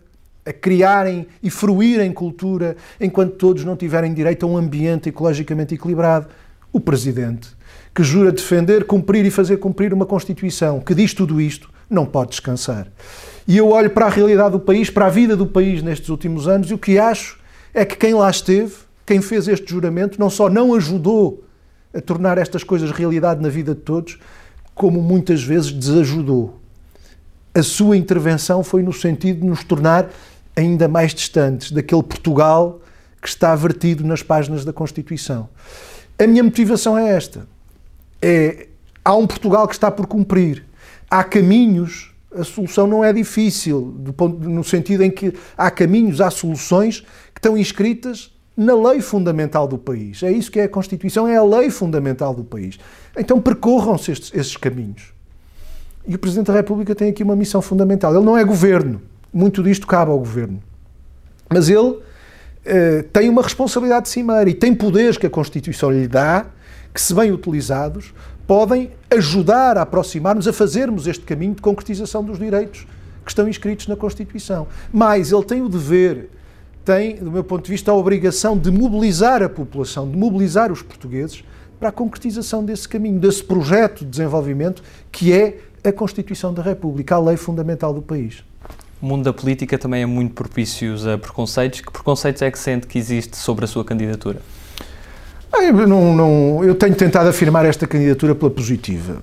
[0.46, 6.28] a criarem e fruírem cultura, enquanto todos não tiverem direito a um ambiente ecologicamente equilibrado,
[6.72, 7.50] o Presidente,
[7.94, 12.32] que jura defender, cumprir e fazer cumprir uma Constituição que diz tudo isto, não pode
[12.32, 12.88] descansar.
[13.48, 16.48] E eu olho para a realidade do país, para a vida do país nestes últimos
[16.48, 17.40] anos, e o que acho
[17.74, 18.74] é que quem lá esteve,
[19.06, 21.44] quem fez este juramento, não só não ajudou
[21.94, 24.18] a tornar estas coisas realidade na vida de todos,
[24.74, 26.58] como muitas vezes desajudou.
[27.54, 30.10] A sua intervenção foi no sentido de nos tornar
[30.56, 32.80] ainda mais distantes daquele Portugal
[33.22, 35.50] que está vertido nas páginas da Constituição.
[36.18, 37.46] A minha motivação é esta:
[38.22, 38.68] é
[39.04, 40.64] há um Portugal que está por cumprir,
[41.12, 43.94] há caminhos a solução não é difícil,
[44.40, 47.02] no sentido em que há caminhos, há soluções
[47.34, 50.24] que estão inscritas na lei fundamental do país.
[50.24, 52.80] É isso que é a Constituição, é a lei fundamental do país.
[53.18, 55.14] Então percorram-se esses caminhos.
[56.08, 58.16] E o Presidente da República tem aqui uma missão fundamental.
[58.16, 59.02] Ele não é governo,
[59.34, 60.62] muito disto cabe ao governo.
[61.50, 62.00] Mas ele
[62.66, 66.46] eh, tem uma responsabilidade cimeira e tem poderes que a Constituição lhe dá,
[66.94, 68.14] que, se bem utilizados,
[68.48, 72.88] podem ajudar a aproximar-nos a fazermos este caminho de concretização dos direitos
[73.24, 74.68] que estão inscritos na Constituição.
[74.92, 76.30] Mas ele tem o dever,
[76.84, 80.82] tem, do meu ponto de vista, a obrigação de mobilizar a população, de mobilizar os
[80.82, 81.44] portugueses
[81.80, 87.16] para a concretização desse caminho, desse projeto de desenvolvimento que é a Constituição da República,
[87.16, 88.44] a lei fundamental do país.
[89.02, 91.82] O mundo da política também é muito propício a preconceitos.
[91.82, 94.40] Que preconceitos é que sente que existe sobre a sua candidatura?
[95.54, 99.22] Eu, não, não, eu tenho tentado afirmar esta candidatura pela positiva.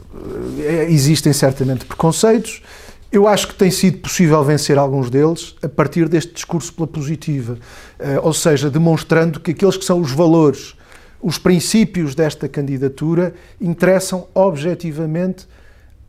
[0.60, 2.62] É, existem certamente preconceitos.
[3.10, 7.56] Eu acho que tem sido possível vencer alguns deles a partir deste discurso pela positiva,
[7.98, 10.74] eh, ou seja, demonstrando que aqueles que são os valores,
[11.22, 15.48] os princípios desta candidatura interessam objetivamente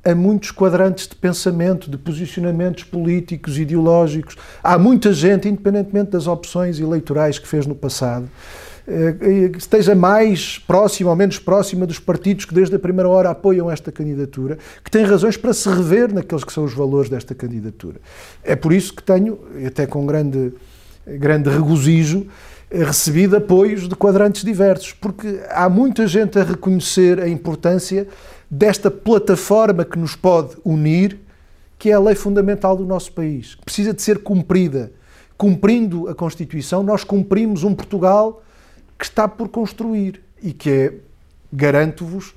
[0.04, 4.36] a muitos quadrantes de pensamento, de posicionamentos políticos, ideológicos.
[4.62, 8.69] Há muita gente, independentemente das opções eleitorais que fez no passado, eh,
[9.58, 13.92] esteja mais próxima ou menos próxima dos partidos que desde a primeira hora apoiam esta
[13.92, 18.02] candidatura, que tem razões para se rever naqueles que são os valores desta candidatura.
[18.44, 20.54] É por isso que tenho, até com grande,
[21.06, 22.26] grande regozijo,
[22.72, 28.08] eh, recebido apoios de quadrantes diversos, porque há muita gente a reconhecer a importância
[28.50, 31.20] desta plataforma que nos pode unir,
[31.78, 34.92] que é a lei fundamental do nosso país, que precisa de ser cumprida.
[35.38, 38.42] Cumprindo a Constituição, nós cumprimos um Portugal
[39.00, 40.94] que está por construir e que é,
[41.52, 42.36] garanto-vos,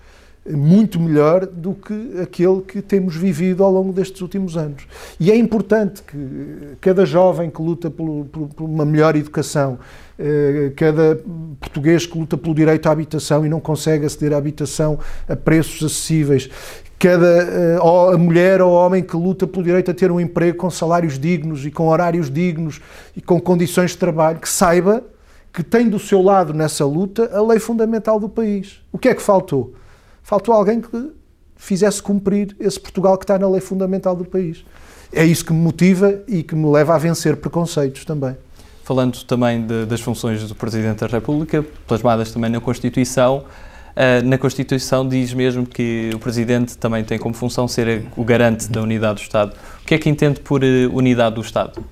[0.48, 4.86] muito melhor do que aquele que temos vivido ao longo destes últimos anos.
[5.18, 9.78] E é importante que cada jovem que luta por, por, uma melhor educação,
[10.18, 11.20] eh, cada
[11.60, 14.98] português que luta pelo direito à habitação e não consegue aceder à habitação
[15.28, 16.50] a preços acessíveis,
[16.98, 21.20] cada eh, mulher ou homem que luta pelo direito a ter um emprego com salários
[21.20, 22.80] dignos e com horários dignos
[23.16, 25.04] e com condições de trabalho, que saiba
[25.52, 28.80] que tem do seu lado nessa luta a lei fundamental do país.
[28.90, 29.74] O que é que faltou?
[30.22, 31.12] Faltou alguém que
[31.56, 34.64] fizesse cumprir esse Portugal que está na lei fundamental do país.
[35.12, 38.36] É isso que me motiva e que me leva a vencer preconceitos também.
[38.82, 43.44] Falando também de, das funções do Presidente da República, plasmadas também na Constituição,
[43.92, 48.70] Uh, na Constituição diz mesmo que o Presidente também tem como função ser o garante
[48.70, 49.52] da unidade do Estado.
[49.82, 51.84] O que é que entende por uh, unidade do Estado?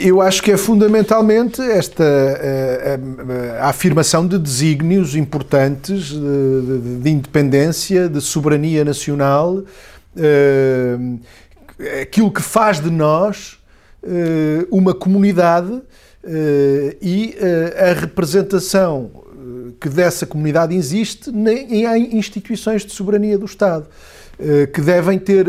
[0.00, 2.04] Eu acho que é fundamentalmente esta
[3.58, 9.62] a, a afirmação de desígnios importantes de, de, de, independência, de soberania nacional,
[12.02, 13.58] aquilo que faz de nós
[14.68, 15.80] uma comunidade
[17.00, 17.36] e
[17.76, 19.10] a representação
[19.80, 23.86] que dessa comunidade existe em instituições de soberania do Estado,
[24.72, 25.46] que devem ter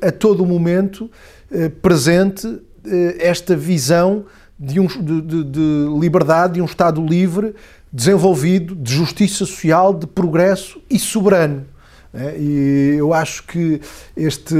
[0.00, 1.10] a todo momento
[1.82, 2.65] presente eh,
[3.18, 4.24] esta visão
[4.58, 7.54] de, um, de, de, de liberdade, de um Estado livre,
[7.92, 11.64] desenvolvido, de justiça social, de progresso e soberano.
[12.14, 13.80] É, e eu acho que
[14.16, 14.54] este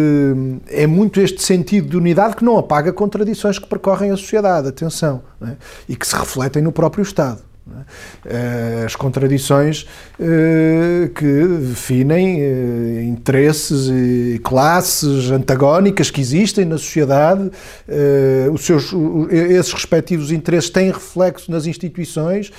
[0.68, 5.22] é muito este sentido de unidade que não apaga contradições que percorrem a sociedade, atenção,
[5.40, 5.56] é?
[5.88, 7.40] e que se refletem no próprio Estado.
[8.24, 8.84] É?
[8.84, 9.88] As contradições
[10.20, 17.50] eh, que definem eh, interesses e classes antagónicas que existem na sociedade,
[17.88, 18.94] eh, os seus,
[19.30, 22.52] esses respectivos interesses têm reflexo nas instituições,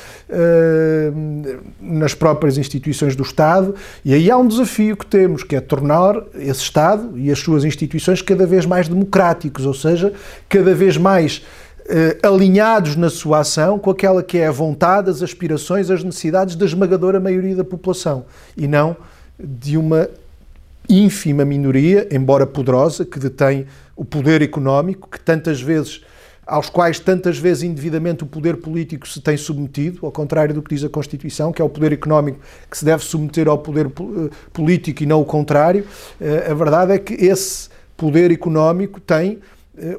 [1.82, 6.22] nas próprias instituições do Estado, e aí há um desafio que temos, que é tornar
[6.36, 10.12] esse Estado e as suas instituições cada vez mais democráticos, ou seja,
[10.50, 11.42] cada vez mais
[11.88, 16.56] eh, alinhados na sua ação com aquela que é a vontade, as aspirações, as necessidades
[16.56, 18.96] da esmagadora maioria da população e não
[19.40, 20.10] de uma
[20.90, 26.02] ínfima minoria, embora poderosa, que detém o poder económico, que tantas vezes
[26.46, 30.74] aos quais tantas vezes indevidamente o poder político se tem submetido, ao contrário do que
[30.74, 32.40] diz a Constituição, que é o poder económico
[32.72, 35.86] que se deve submeter ao poder eh, político e não o contrário.
[36.22, 39.40] Eh, a verdade é que esse poder económico tem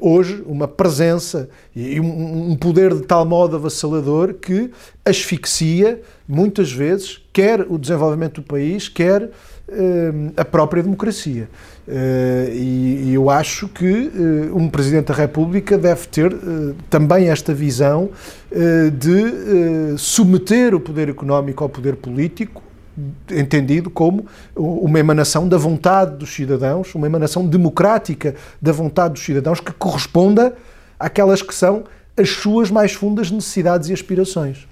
[0.01, 4.71] hoje uma presença e um poder de tal modo avassalador que
[5.05, 9.31] asfixia muitas vezes quer o desenvolvimento do país, quer uh,
[10.37, 11.49] a própria democracia.
[11.87, 14.11] Uh, e, eu acho que
[14.53, 16.37] um Presidente da República deve ter
[16.91, 18.11] também esta visão
[18.93, 22.63] de submeter o poder económico ao poder político
[23.31, 29.61] entendido como uma emanação da vontade dos cidadãos, uma emanação democrática da vontade dos cidadãos
[29.61, 30.55] que corresponda
[30.99, 31.85] àquelas que são
[32.17, 34.67] as suas mais fundas necessidades e aspirações.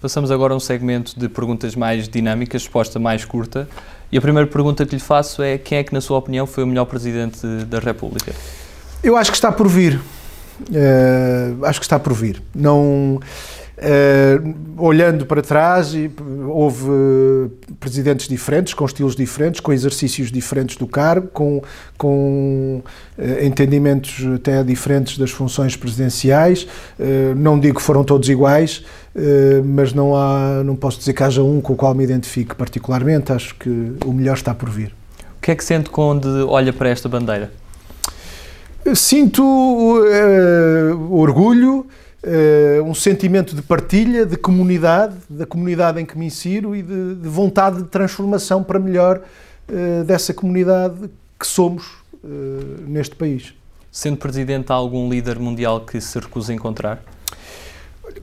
[0.00, 3.68] Passamos agora a um segmento de perguntas mais dinâmicas, resposta mais curta.
[4.10, 6.64] E a primeira pergunta que lhe faço é: quem é que, na sua opinião, foi
[6.64, 8.32] o melhor presidente da República?
[9.02, 10.00] Eu acho que está por vir.
[10.60, 12.42] Uh, acho que está por vir.
[12.52, 13.20] Não.
[13.82, 15.92] Uh, olhando para trás,
[16.48, 21.60] houve presidentes diferentes, com estilos diferentes, com exercícios diferentes do cargo, com,
[21.98, 22.80] com
[23.18, 26.62] uh, entendimentos até diferentes das funções presidenciais.
[26.96, 28.84] Uh, não digo que foram todos iguais,
[29.64, 33.32] mas não, há, não posso dizer que haja um com o qual me identifique particularmente.
[33.32, 33.68] Acho que
[34.06, 34.94] o melhor está por vir.
[35.36, 37.52] O que é que sente quando olha para esta bandeira?
[38.94, 39.44] Sinto
[41.10, 41.86] orgulho
[42.22, 47.16] uh, um sentimento de partilha, de comunidade, da comunidade em que me insiro e de,
[47.16, 49.20] de vontade de transformação para melhor
[49.68, 51.84] uh, dessa comunidade que somos
[52.22, 52.28] uh,
[52.86, 53.54] neste país.
[53.90, 57.02] Sendo Presidente, há algum líder mundial que se recusa a encontrar?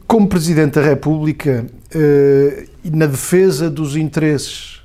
[0.07, 1.67] Como Presidente da República,
[2.83, 4.81] na defesa dos interesses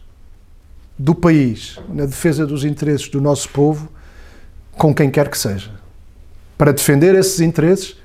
[0.99, 3.89] do país, na defesa dos interesses do nosso povo,
[4.73, 5.71] com quem quer que seja.
[6.57, 7.97] Para defender esses interesses,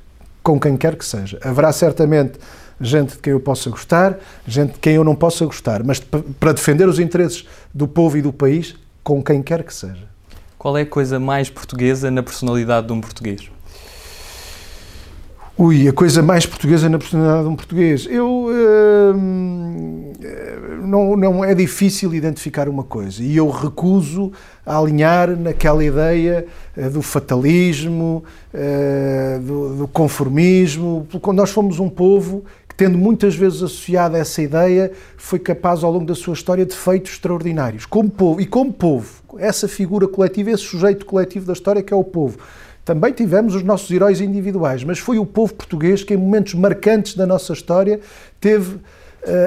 [0.43, 1.39] com quem quer que seja.
[1.43, 2.39] Haverá certamente
[2.81, 4.17] gente de quem eu possa gostar,
[4.47, 8.21] gente de quem eu não possa gostar, mas para defender os interesses do povo e
[8.21, 10.07] do país, com quem quer que seja.
[10.57, 13.49] Qual é a coisa mais portuguesa na personalidade de um português?
[15.61, 18.07] Ui, a coisa mais portuguesa na personalidade de um português.
[18.09, 18.47] Eu.
[19.13, 20.13] Hum,
[20.85, 24.31] não, não é difícil identificar uma coisa e eu recuso
[24.65, 26.45] a alinhar naquela ideia
[26.77, 33.35] uh, do fatalismo, uh, do, do, conformismo, porque nós fomos um povo que, tendo muitas
[33.35, 37.85] vezes associado a essa ideia, foi capaz ao longo da sua história de feitos extraordinários.
[37.85, 41.97] Como povo, e como povo, essa figura coletiva, esse sujeito coletivo da história que é
[41.97, 42.37] o povo
[42.83, 47.15] também tivemos os nossos heróis individuais, mas foi o povo português que, em momentos marcantes
[47.15, 47.99] da nossa história,
[48.39, 48.81] teve uh,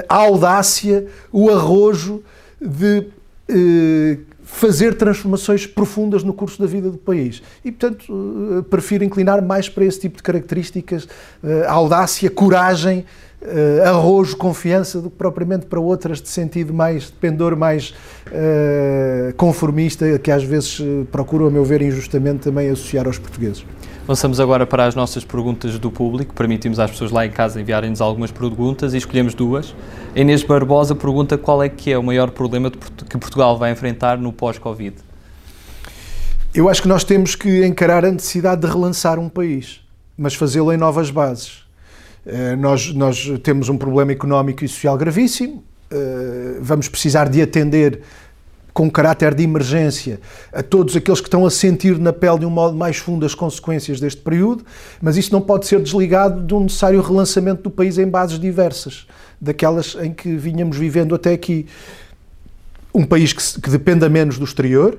[0.07, 2.23] a audácia, o arrojo
[2.61, 3.07] de
[3.49, 7.41] uh, fazer transformações profundas no curso da vida do país.
[7.65, 11.07] E, portanto, uh, prefiro inclinar mais para esse tipo de características,
[11.67, 13.05] audácia, coragem,
[13.43, 17.93] uh, arrojo, confiança, do que propriamente para outras de sentido mais, de pendor mais
[18.27, 23.65] uh, conformista, que às vezes uh, procuram, a meu ver, injustamente também associar aos portugueses.
[24.03, 26.33] Avançamos agora para as nossas perguntas do público.
[26.33, 29.73] Permitimos às pessoas lá em casa enviarem-nos algumas perguntas e escolhemos duas.
[30.13, 34.17] A Inês Barbosa pergunta qual é que é o maior problema que Portugal vai enfrentar
[34.17, 34.97] no pós-Covid.
[36.53, 39.79] Eu acho que nós temos que encarar a necessidade de relançar um país,
[40.17, 41.62] mas fazê-lo em novas bases.
[42.25, 48.01] Eh, nós, nós temos um problema económico e social gravíssimo, eh, vamos precisar de atender
[48.73, 50.19] com caráter de emergência
[50.51, 53.35] a todos aqueles que estão a sentir na pele de um modo mais fundo as
[53.35, 54.65] consequências deste período,
[54.99, 59.05] mas isso não pode ser desligado de um necessário relançamento do país em bases diversas,
[59.39, 61.67] daquelas em que vinhamos vivendo até aqui.
[62.95, 64.97] Um país que, que dependa menos do exterior,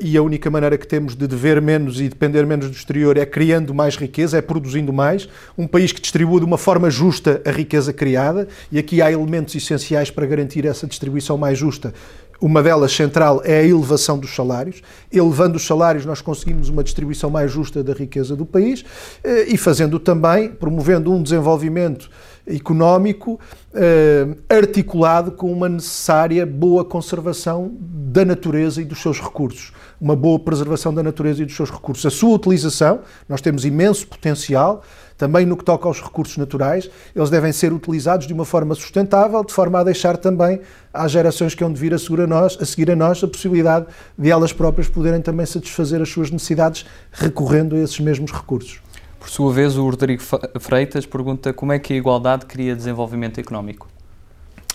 [0.00, 3.24] e a única maneira que temos de dever menos e depender menos do exterior é
[3.24, 5.28] criando mais riqueza, é produzindo mais.
[5.56, 9.54] Um país que distribua de uma forma justa a riqueza criada, e aqui há elementos
[9.54, 11.94] essenciais para garantir essa distribuição mais justa.
[12.40, 14.80] Uma delas central é a elevação dos salários.
[15.12, 19.56] Elevando os salários, nós conseguimos uma distribuição mais justa da riqueza do país uh, e
[19.56, 22.08] fazendo também, promovendo um desenvolvimento
[22.48, 23.38] económico
[23.74, 29.72] eh, articulado com uma necessária boa conservação da natureza e dos seus recursos.
[30.00, 32.06] Uma boa preservação da natureza e dos seus recursos.
[32.06, 34.82] A sua utilização, nós temos imenso potencial,
[35.18, 39.44] também no que toca aos recursos naturais, eles devem ser utilizados de uma forma sustentável,
[39.44, 40.60] de forma a deixar também
[40.94, 43.26] às gerações que hão de vir a seguir a nós, a, seguir a, nós, a
[43.26, 43.86] possibilidade
[44.16, 48.80] de elas próprias poderem também satisfazer as suas necessidades recorrendo a esses mesmos recursos.
[49.28, 50.22] Por sua vez, o Rodrigo
[50.58, 53.86] Freitas pergunta como é que a igualdade cria desenvolvimento económico.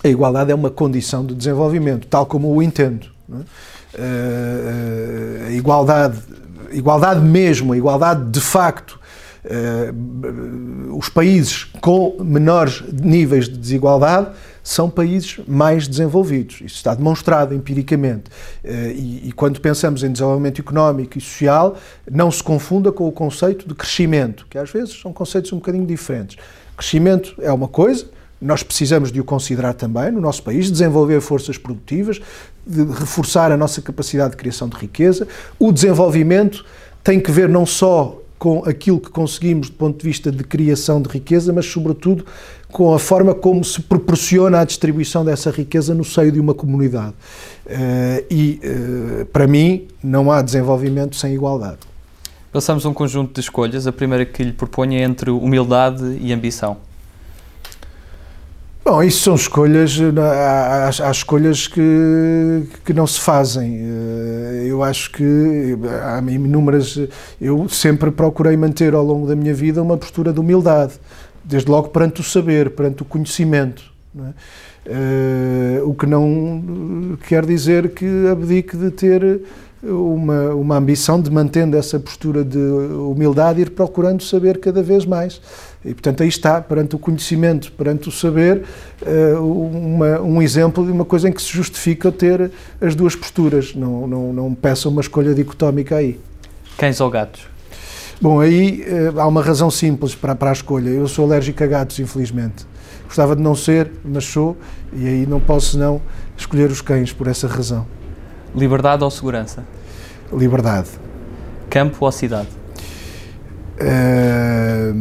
[0.03, 3.07] A igualdade é uma condição de desenvolvimento, tal como o entendo.
[3.97, 5.47] É?
[5.47, 6.19] A igualdade,
[6.71, 8.99] igualdade mesmo, a igualdade de facto,
[10.95, 14.31] os países com menores níveis de desigualdade
[14.63, 16.55] são países mais desenvolvidos.
[16.61, 18.31] Isso está demonstrado empiricamente.
[18.63, 21.75] Eh, e, e, quando pensamos em desenvolvimento económico e social,
[22.09, 25.85] não se confunda com o conceito de crescimento, que às vezes são conceitos um bocadinho
[25.85, 26.37] diferentes.
[26.77, 28.05] Crescimento é uma coisa,
[28.41, 32.21] nós precisamos de o considerar também no nosso país, desenvolver forças produtivas,
[32.65, 35.27] de reforçar a nossa capacidade de criação de riqueza.
[35.59, 36.65] O desenvolvimento
[37.03, 41.01] tem que ver não só com aquilo que conseguimos do ponto de vista de criação
[41.01, 42.25] de riqueza, mas sobretudo
[42.69, 47.13] com a forma como se proporciona a distribuição dessa riqueza no seio de uma comunidade.
[47.65, 51.77] Eh, e, eh, para mim, não há desenvolvimento sem igualdade.
[52.51, 53.87] Passamos a um conjunto de escolhas.
[53.87, 56.75] A primeira que lhe proponho é entre humildade e ambição.
[58.85, 63.79] Bom, isso são escolhas, há, há, escolhas que, que não se fazem.
[63.79, 66.99] Eh, eu acho que há inúmeras.
[67.39, 70.95] Eu sempre procurei manter ao longo da minha vida uma postura de humildade,
[71.45, 73.83] desde logo perante o saber, perante o conhecimento.
[74.19, 75.79] É?
[75.79, 79.41] Uh, o que não quer dizer que abdique de ter
[79.81, 85.41] uma, uma ambição de mantendo essa postura de humildade ir procurando saber cada vez mais.
[85.85, 88.63] E, portanto, aí está, perante o conhecimento, perante o saber,
[89.05, 93.75] eh, uma, um exemplo de uma coisa em que se justifica ter as duas posturas.
[93.75, 96.19] Não, não, não peça uma escolha dicotómica aí.
[96.77, 97.47] Cães ou gatos?
[98.21, 100.89] Bom, aí eh, há uma razão simples para, para a escolha.
[100.89, 102.65] Eu sou alérgico a gatos, infelizmente.
[103.05, 104.55] Gostava de não ser, mas sou,
[104.93, 106.01] e aí não posso não
[106.37, 107.85] escolher os cães por essa razão.
[108.55, 109.65] Liberdade ou segurança?
[110.31, 110.89] Liberdade.
[111.69, 112.62] Campo ou cidade?
[113.79, 114.93] Uh,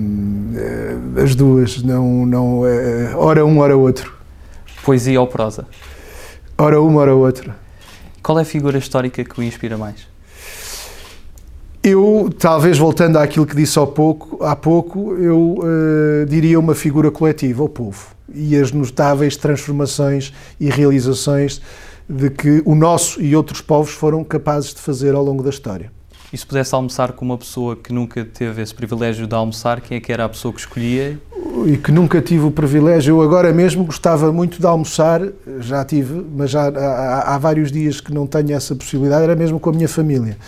[1.23, 4.15] as duas, não, não, uh, ora um, ora outro.
[4.85, 5.67] Poesia ou prosa?
[6.57, 7.57] Ora uma, ora outra.
[8.23, 10.07] Qual é a figura histórica que o inspira mais?
[11.83, 17.11] Eu, talvez voltando àquilo que disse há pouco, há pouco eu uh, diria uma figura
[17.11, 21.61] coletiva, o povo, e as notáveis transformações e realizações
[22.09, 25.91] de que o nosso e outros povos foram capazes de fazer ao longo da história.
[26.33, 29.99] E se pudesse almoçar com uma pessoa que nunca teve esse privilégio de almoçar, quem
[29.99, 31.19] é que era a pessoa que escolhia?
[31.67, 35.21] E que nunca tive o privilégio, eu agora mesmo gostava muito de almoçar,
[35.61, 39.61] já tive, mas já há, há vários dias que não tenho essa possibilidade, era mesmo
[39.61, 40.39] com a minha família.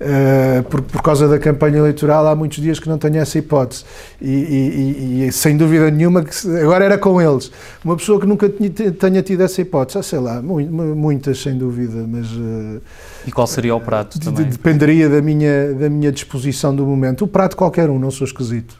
[0.00, 3.84] Uh, por, por, causa da campanha eleitoral, há muitos dias que não tenho essa hipótese.
[4.20, 6.30] E, e, e, sem dúvida nenhuma, que
[6.60, 7.50] agora era com eles.
[7.84, 12.30] Uma pessoa que nunca tenha tido essa hipótese, ah, sei lá, muitas sem dúvida, mas.
[12.30, 12.80] Uh,
[13.26, 14.46] e qual seria o prato também?
[14.46, 17.24] Dependeria da minha, da minha disposição do momento.
[17.24, 18.76] O prato qualquer um, não sou esquisito.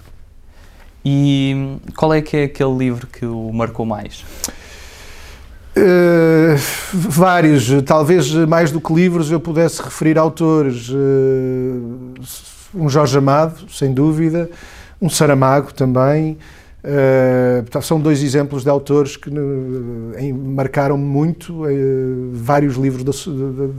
[1.04, 4.24] E qual é que é aquele livro que o marcou mais?
[5.76, 6.54] Uh,
[6.92, 10.88] vários, talvez mais do que livros eu pudesse referir autores.
[10.90, 12.14] Uh,
[12.74, 14.50] um Jorge Amado, sem dúvida,
[15.00, 16.38] um Saramago também.
[16.84, 19.30] Uh, são dois exemplos de autores que
[20.32, 21.62] marcaram muito
[22.32, 23.12] vários livros da,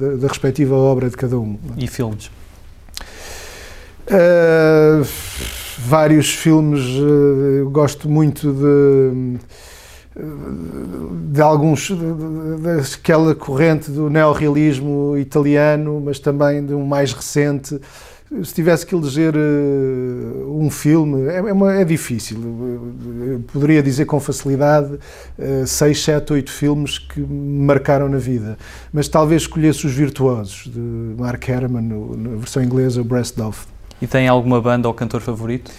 [0.07, 1.57] da, da, respectiva obra de cada um.
[1.77, 2.31] E filmes?
[5.79, 6.81] vários filmes,
[7.59, 9.39] eu gosto muito de
[11.31, 11.91] de alguns
[12.61, 17.79] daquela corrente do neorrealismo italiano, mas também de um mais recente.
[18.43, 22.37] Se tivesse que eleger uh, um filme, é, é, uma, é, difícil.
[23.27, 28.57] Eu poderia dizer com facilidade uh, seis, sete, oito filmes que me marcaram na vida.
[28.91, 31.83] Mas talvez escolhesse Os Virtuosos, de Mark Herman,
[32.17, 33.67] na versão inglesa, o Breast Off.
[34.01, 35.71] E tem alguma banda ou cantor favorito?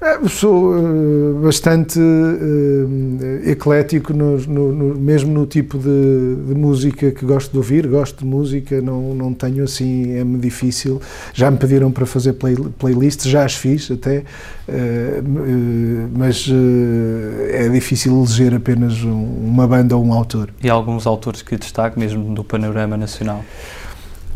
[0.00, 7.10] É, sou uh, bastante uh, eclético, no, no, no, mesmo no tipo de, de, música
[7.10, 7.88] que gosto de ouvir.
[7.88, 11.00] Gosto de música, não, não tenho assim, é-me difícil.
[11.34, 14.22] Já me pediram para fazer play, playlists, já as fiz até, uh,
[16.16, 16.48] mas
[17.50, 20.50] é difícil eleger apenas um, uma banda ou um autor.
[20.62, 23.44] E alguns autores que destaque, mesmo do panorama nacional?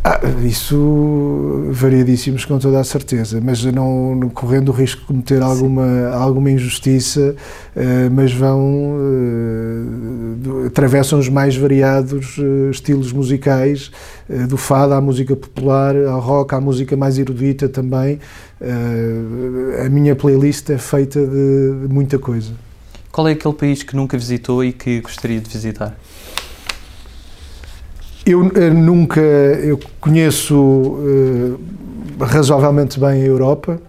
[0.05, 5.40] Ah, isso variadíssimos com toda a certeza, mas não, não correndo o risco de cometer
[5.40, 7.36] alguma, alguma injustiça,
[7.76, 13.92] uh, mas vão uh, atravessam os mais variados uh, estilos musicais,
[14.48, 18.18] do fado à música popular, ao rock, à música mais erudita também.
[19.84, 22.53] a minha playlist é feita de, de muita coisa.
[23.11, 25.94] Qual é aquele país que nunca visitou e que gostaria de visitar?
[28.25, 31.59] Eu uh, nunca, eu conheço uh,
[32.20, 33.81] razoavelmente bem a Europa,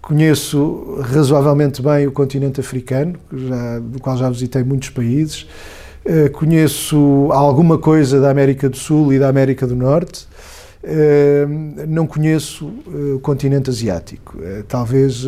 [0.00, 5.48] conheço razoavelmente bem o continente africano, já, do qual já visitei muitos países,
[6.06, 10.28] uh, conheço alguma coisa da América do Sul e da América do Norte,
[11.88, 12.70] não conheço
[13.14, 14.36] o continente asiático.
[14.68, 15.26] talvez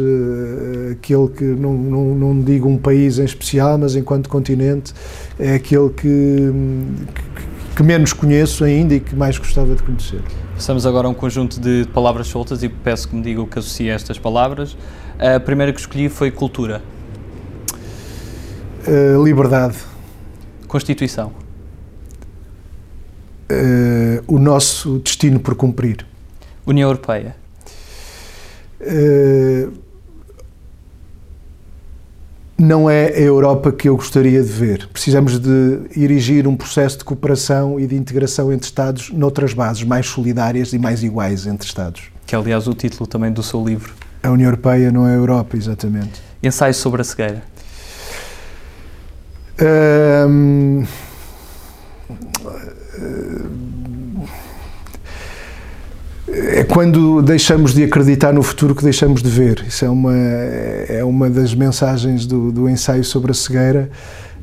[0.92, 4.92] aquele que, não, não, não digo um país em especial, mas enquanto continente,
[5.38, 10.22] é aquele que, que que menos conheço ainda e que mais gostava de conhecer.
[10.54, 13.58] Passamos agora a um conjunto de palavras soltas e peço que me diga o que
[13.58, 14.74] associa a estas palavras.
[15.18, 16.82] A primeira que escolhi foi cultura.
[18.88, 19.76] Uh, liberdade.
[20.66, 21.32] Constituição.
[23.52, 26.06] Uh, o nosso destino por cumprir.
[26.64, 27.36] União Europeia.
[28.80, 29.70] Uh,
[32.58, 34.88] não é a Europa que eu gostaria de ver.
[34.88, 40.06] Precisamos de erigir um processo de cooperação e de integração entre Estados noutras bases mais
[40.06, 42.04] solidárias e mais iguais entre Estados.
[42.26, 43.94] Que é, aliás, o título também do seu livro.
[44.22, 46.22] A União Europeia não é a Europa, exatamente.
[46.42, 47.42] Ensaio sobre a cegueira.
[50.28, 50.84] Um,
[56.36, 59.64] é quando deixamos de acreditar no futuro que deixamos de ver.
[59.66, 63.88] Isso é uma, é uma das mensagens do, do ensaio sobre a cegueira,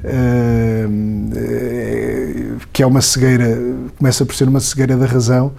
[0.03, 0.89] uh,
[2.71, 3.59] que é uma cegueira,
[3.97, 5.53] começa por ser uma cegueira da razão.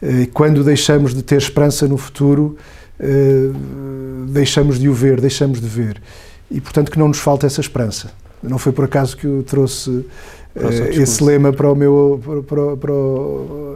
[0.00, 2.56] Uh, e quando deixamos de ter esperança no futuro,
[2.98, 3.54] uh,
[4.28, 6.00] deixamos de o ver, deixamos de ver.
[6.50, 8.10] E portanto que não nos falta essa esperança.
[8.42, 10.04] Não foi por acaso que eu trouxe uh,
[10.56, 12.92] esse lema para, o meu, para, para,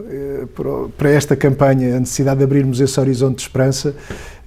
[0.09, 3.93] eh, para, para, esta campanha, a necessidade de abrirmos esse horizonte de esperança,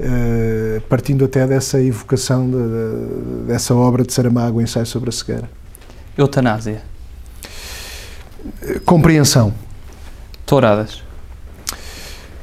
[0.01, 5.51] uh, partindo até dessa evocação de, de, dessa obra de Saramago, Ensaio sobre a Cegueira.
[6.16, 6.83] Eutanásia.
[8.87, 9.53] Compreensão.
[10.47, 11.03] Touradas.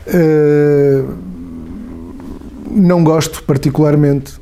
[0.08, 1.18] Uh,
[2.70, 4.40] não gosto particularmente.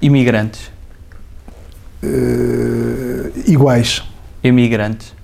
[0.00, 0.75] Imigrantes.
[2.06, 4.02] Uh, iguais.
[4.42, 5.14] Emigrantes.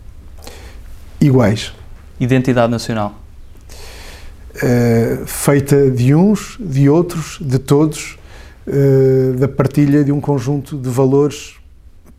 [1.21, 1.73] Iguais.
[2.19, 3.23] Identidade nacional.
[4.57, 8.19] uh, feita de uns, de outros, de todos,
[8.67, 11.55] uh, da partilha de um conjunto de valores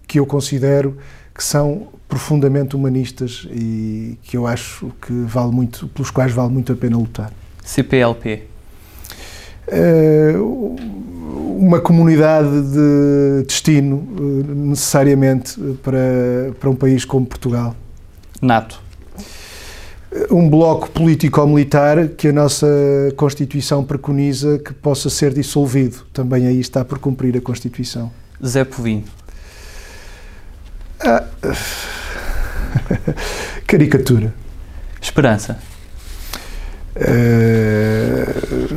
[0.07, 0.97] que eu considero
[1.35, 6.71] que são profundamente humanistas e que eu acho que vale muito, pelos quais vale muito
[6.71, 7.31] a pena lutar.
[7.63, 8.52] CPLP.
[9.67, 10.75] Uh,
[11.57, 14.05] uma comunidade de destino
[14.45, 17.75] necessariamente para, para um país como Portugal.
[18.41, 18.83] NATO
[20.31, 22.67] um bloco político-militar que a nossa
[23.15, 26.05] Constituição preconiza que possa ser dissolvido.
[26.13, 28.11] Também aí está por cumprir a Constituição.
[28.45, 29.03] Zé Povinho.
[30.99, 31.23] Ah,
[33.65, 34.33] caricatura.
[35.01, 35.57] Esperança.
[36.95, 38.02] Uh,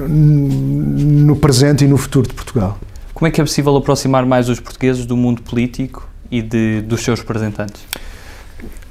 [0.09, 2.79] no presente e no futuro de Portugal.
[3.15, 7.03] Como é que é possível aproximar mais os portugueses do mundo político e de, dos
[7.03, 7.83] seus representantes?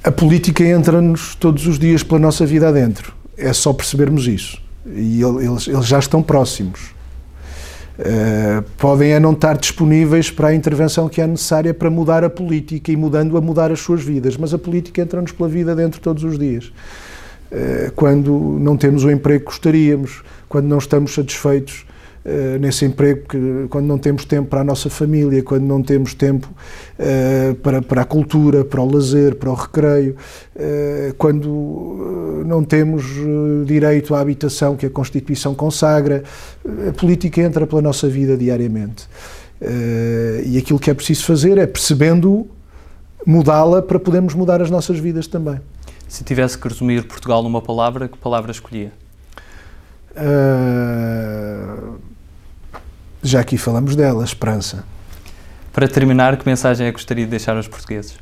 [0.02, 3.14] A política entra-nos todos os dias pela nossa vida adentro.
[3.36, 4.60] É só percebermos isso.
[4.86, 6.94] E eles, eles já estão próximos.
[7.98, 12.28] Uh, podem é não estar disponíveis para a intervenção que é necessária para mudar a
[12.28, 15.98] política e mudando a mudar as suas vidas, mas a política entra-nos pela vida dentro
[15.98, 16.70] todos os dias.
[17.50, 21.86] Uh, quando não temos o emprego que gostaríamos, quando não estamos satisfeitos
[22.24, 23.22] uh, nesse emprego,
[23.70, 26.48] quando não temos tempo para a nossa família, quando não temos tempo
[26.98, 30.16] uh, para, para a cultura, para o lazer, para o recreio,
[31.18, 33.04] quando não temos
[33.64, 36.24] direito à habitação que a Constituição consagra,
[36.88, 39.08] a política entra pela nossa vida diariamente.
[40.44, 42.46] e aquilo que é preciso fazer é, percebendo
[43.26, 45.60] mudá-la para podermos mudar as nossas vidas também.
[46.08, 48.92] Se tivesse que resumir Portugal numa palavra, que palavra escolhia?
[50.12, 51.98] Uh,
[53.22, 54.84] já aqui falamos dela, esperança.
[55.72, 58.16] Para terminar, que mensagem é que gostaria de deixar aos portugueses?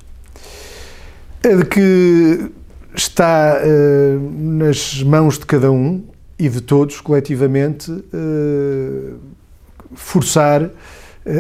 [1.42, 2.50] É de que
[2.96, 6.02] está uh, nas mãos de cada um
[6.38, 9.18] e de todos, coletivamente, uh,
[9.94, 10.70] forçar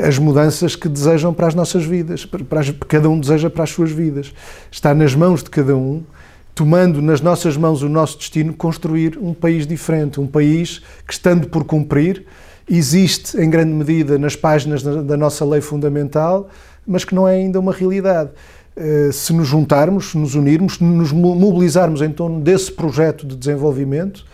[0.06, 3.64] as mudanças que desejam para as nossas vidas, para, para as, cada um deseja para
[3.64, 4.32] as suas vidas.
[4.70, 6.02] Está nas mãos de cada um,
[6.54, 11.48] tomando nas nossas mãos o nosso destino, construir um país diferente, um país que, estando
[11.48, 12.24] por cumprir,
[12.70, 16.48] existe em grande medida nas páginas da nossa lei fundamental,
[16.86, 18.30] mas que não é ainda uma realidade.
[18.76, 23.36] Eh, se nos juntarmos, se nos unirmos, se nos mobilizarmos em torno desse projeto de
[23.36, 24.24] desenvolvimento,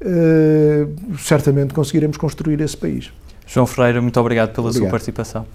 [0.00, 0.86] eh,
[1.18, 3.12] certamente conseguiremos construir esse país.
[3.46, 4.88] João Ferreira, muito obrigado pela obrigado.
[4.88, 5.46] sua participação.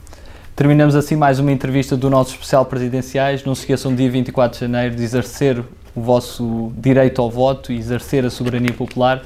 [0.56, 3.44] Terminamos assim mais uma entrevista do nosso especial presidenciais.
[3.44, 5.64] Não se esqueçam, dia 24 de janeiro, de exercer
[5.96, 9.24] o vosso direito ao voto e exercer a soberania popular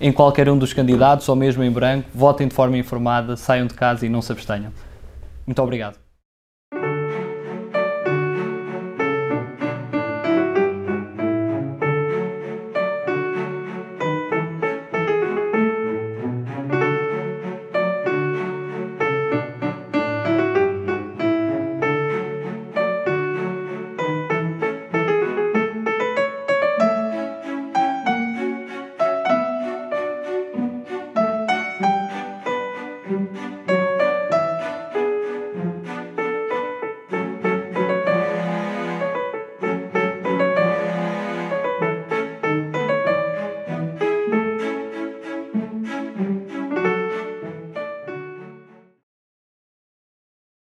[0.00, 3.74] em qualquer um dos candidatos ou mesmo em branco, votem de forma informada, saiam de
[3.74, 4.72] casa e não se abstenham.
[5.46, 6.01] Muito obrigado.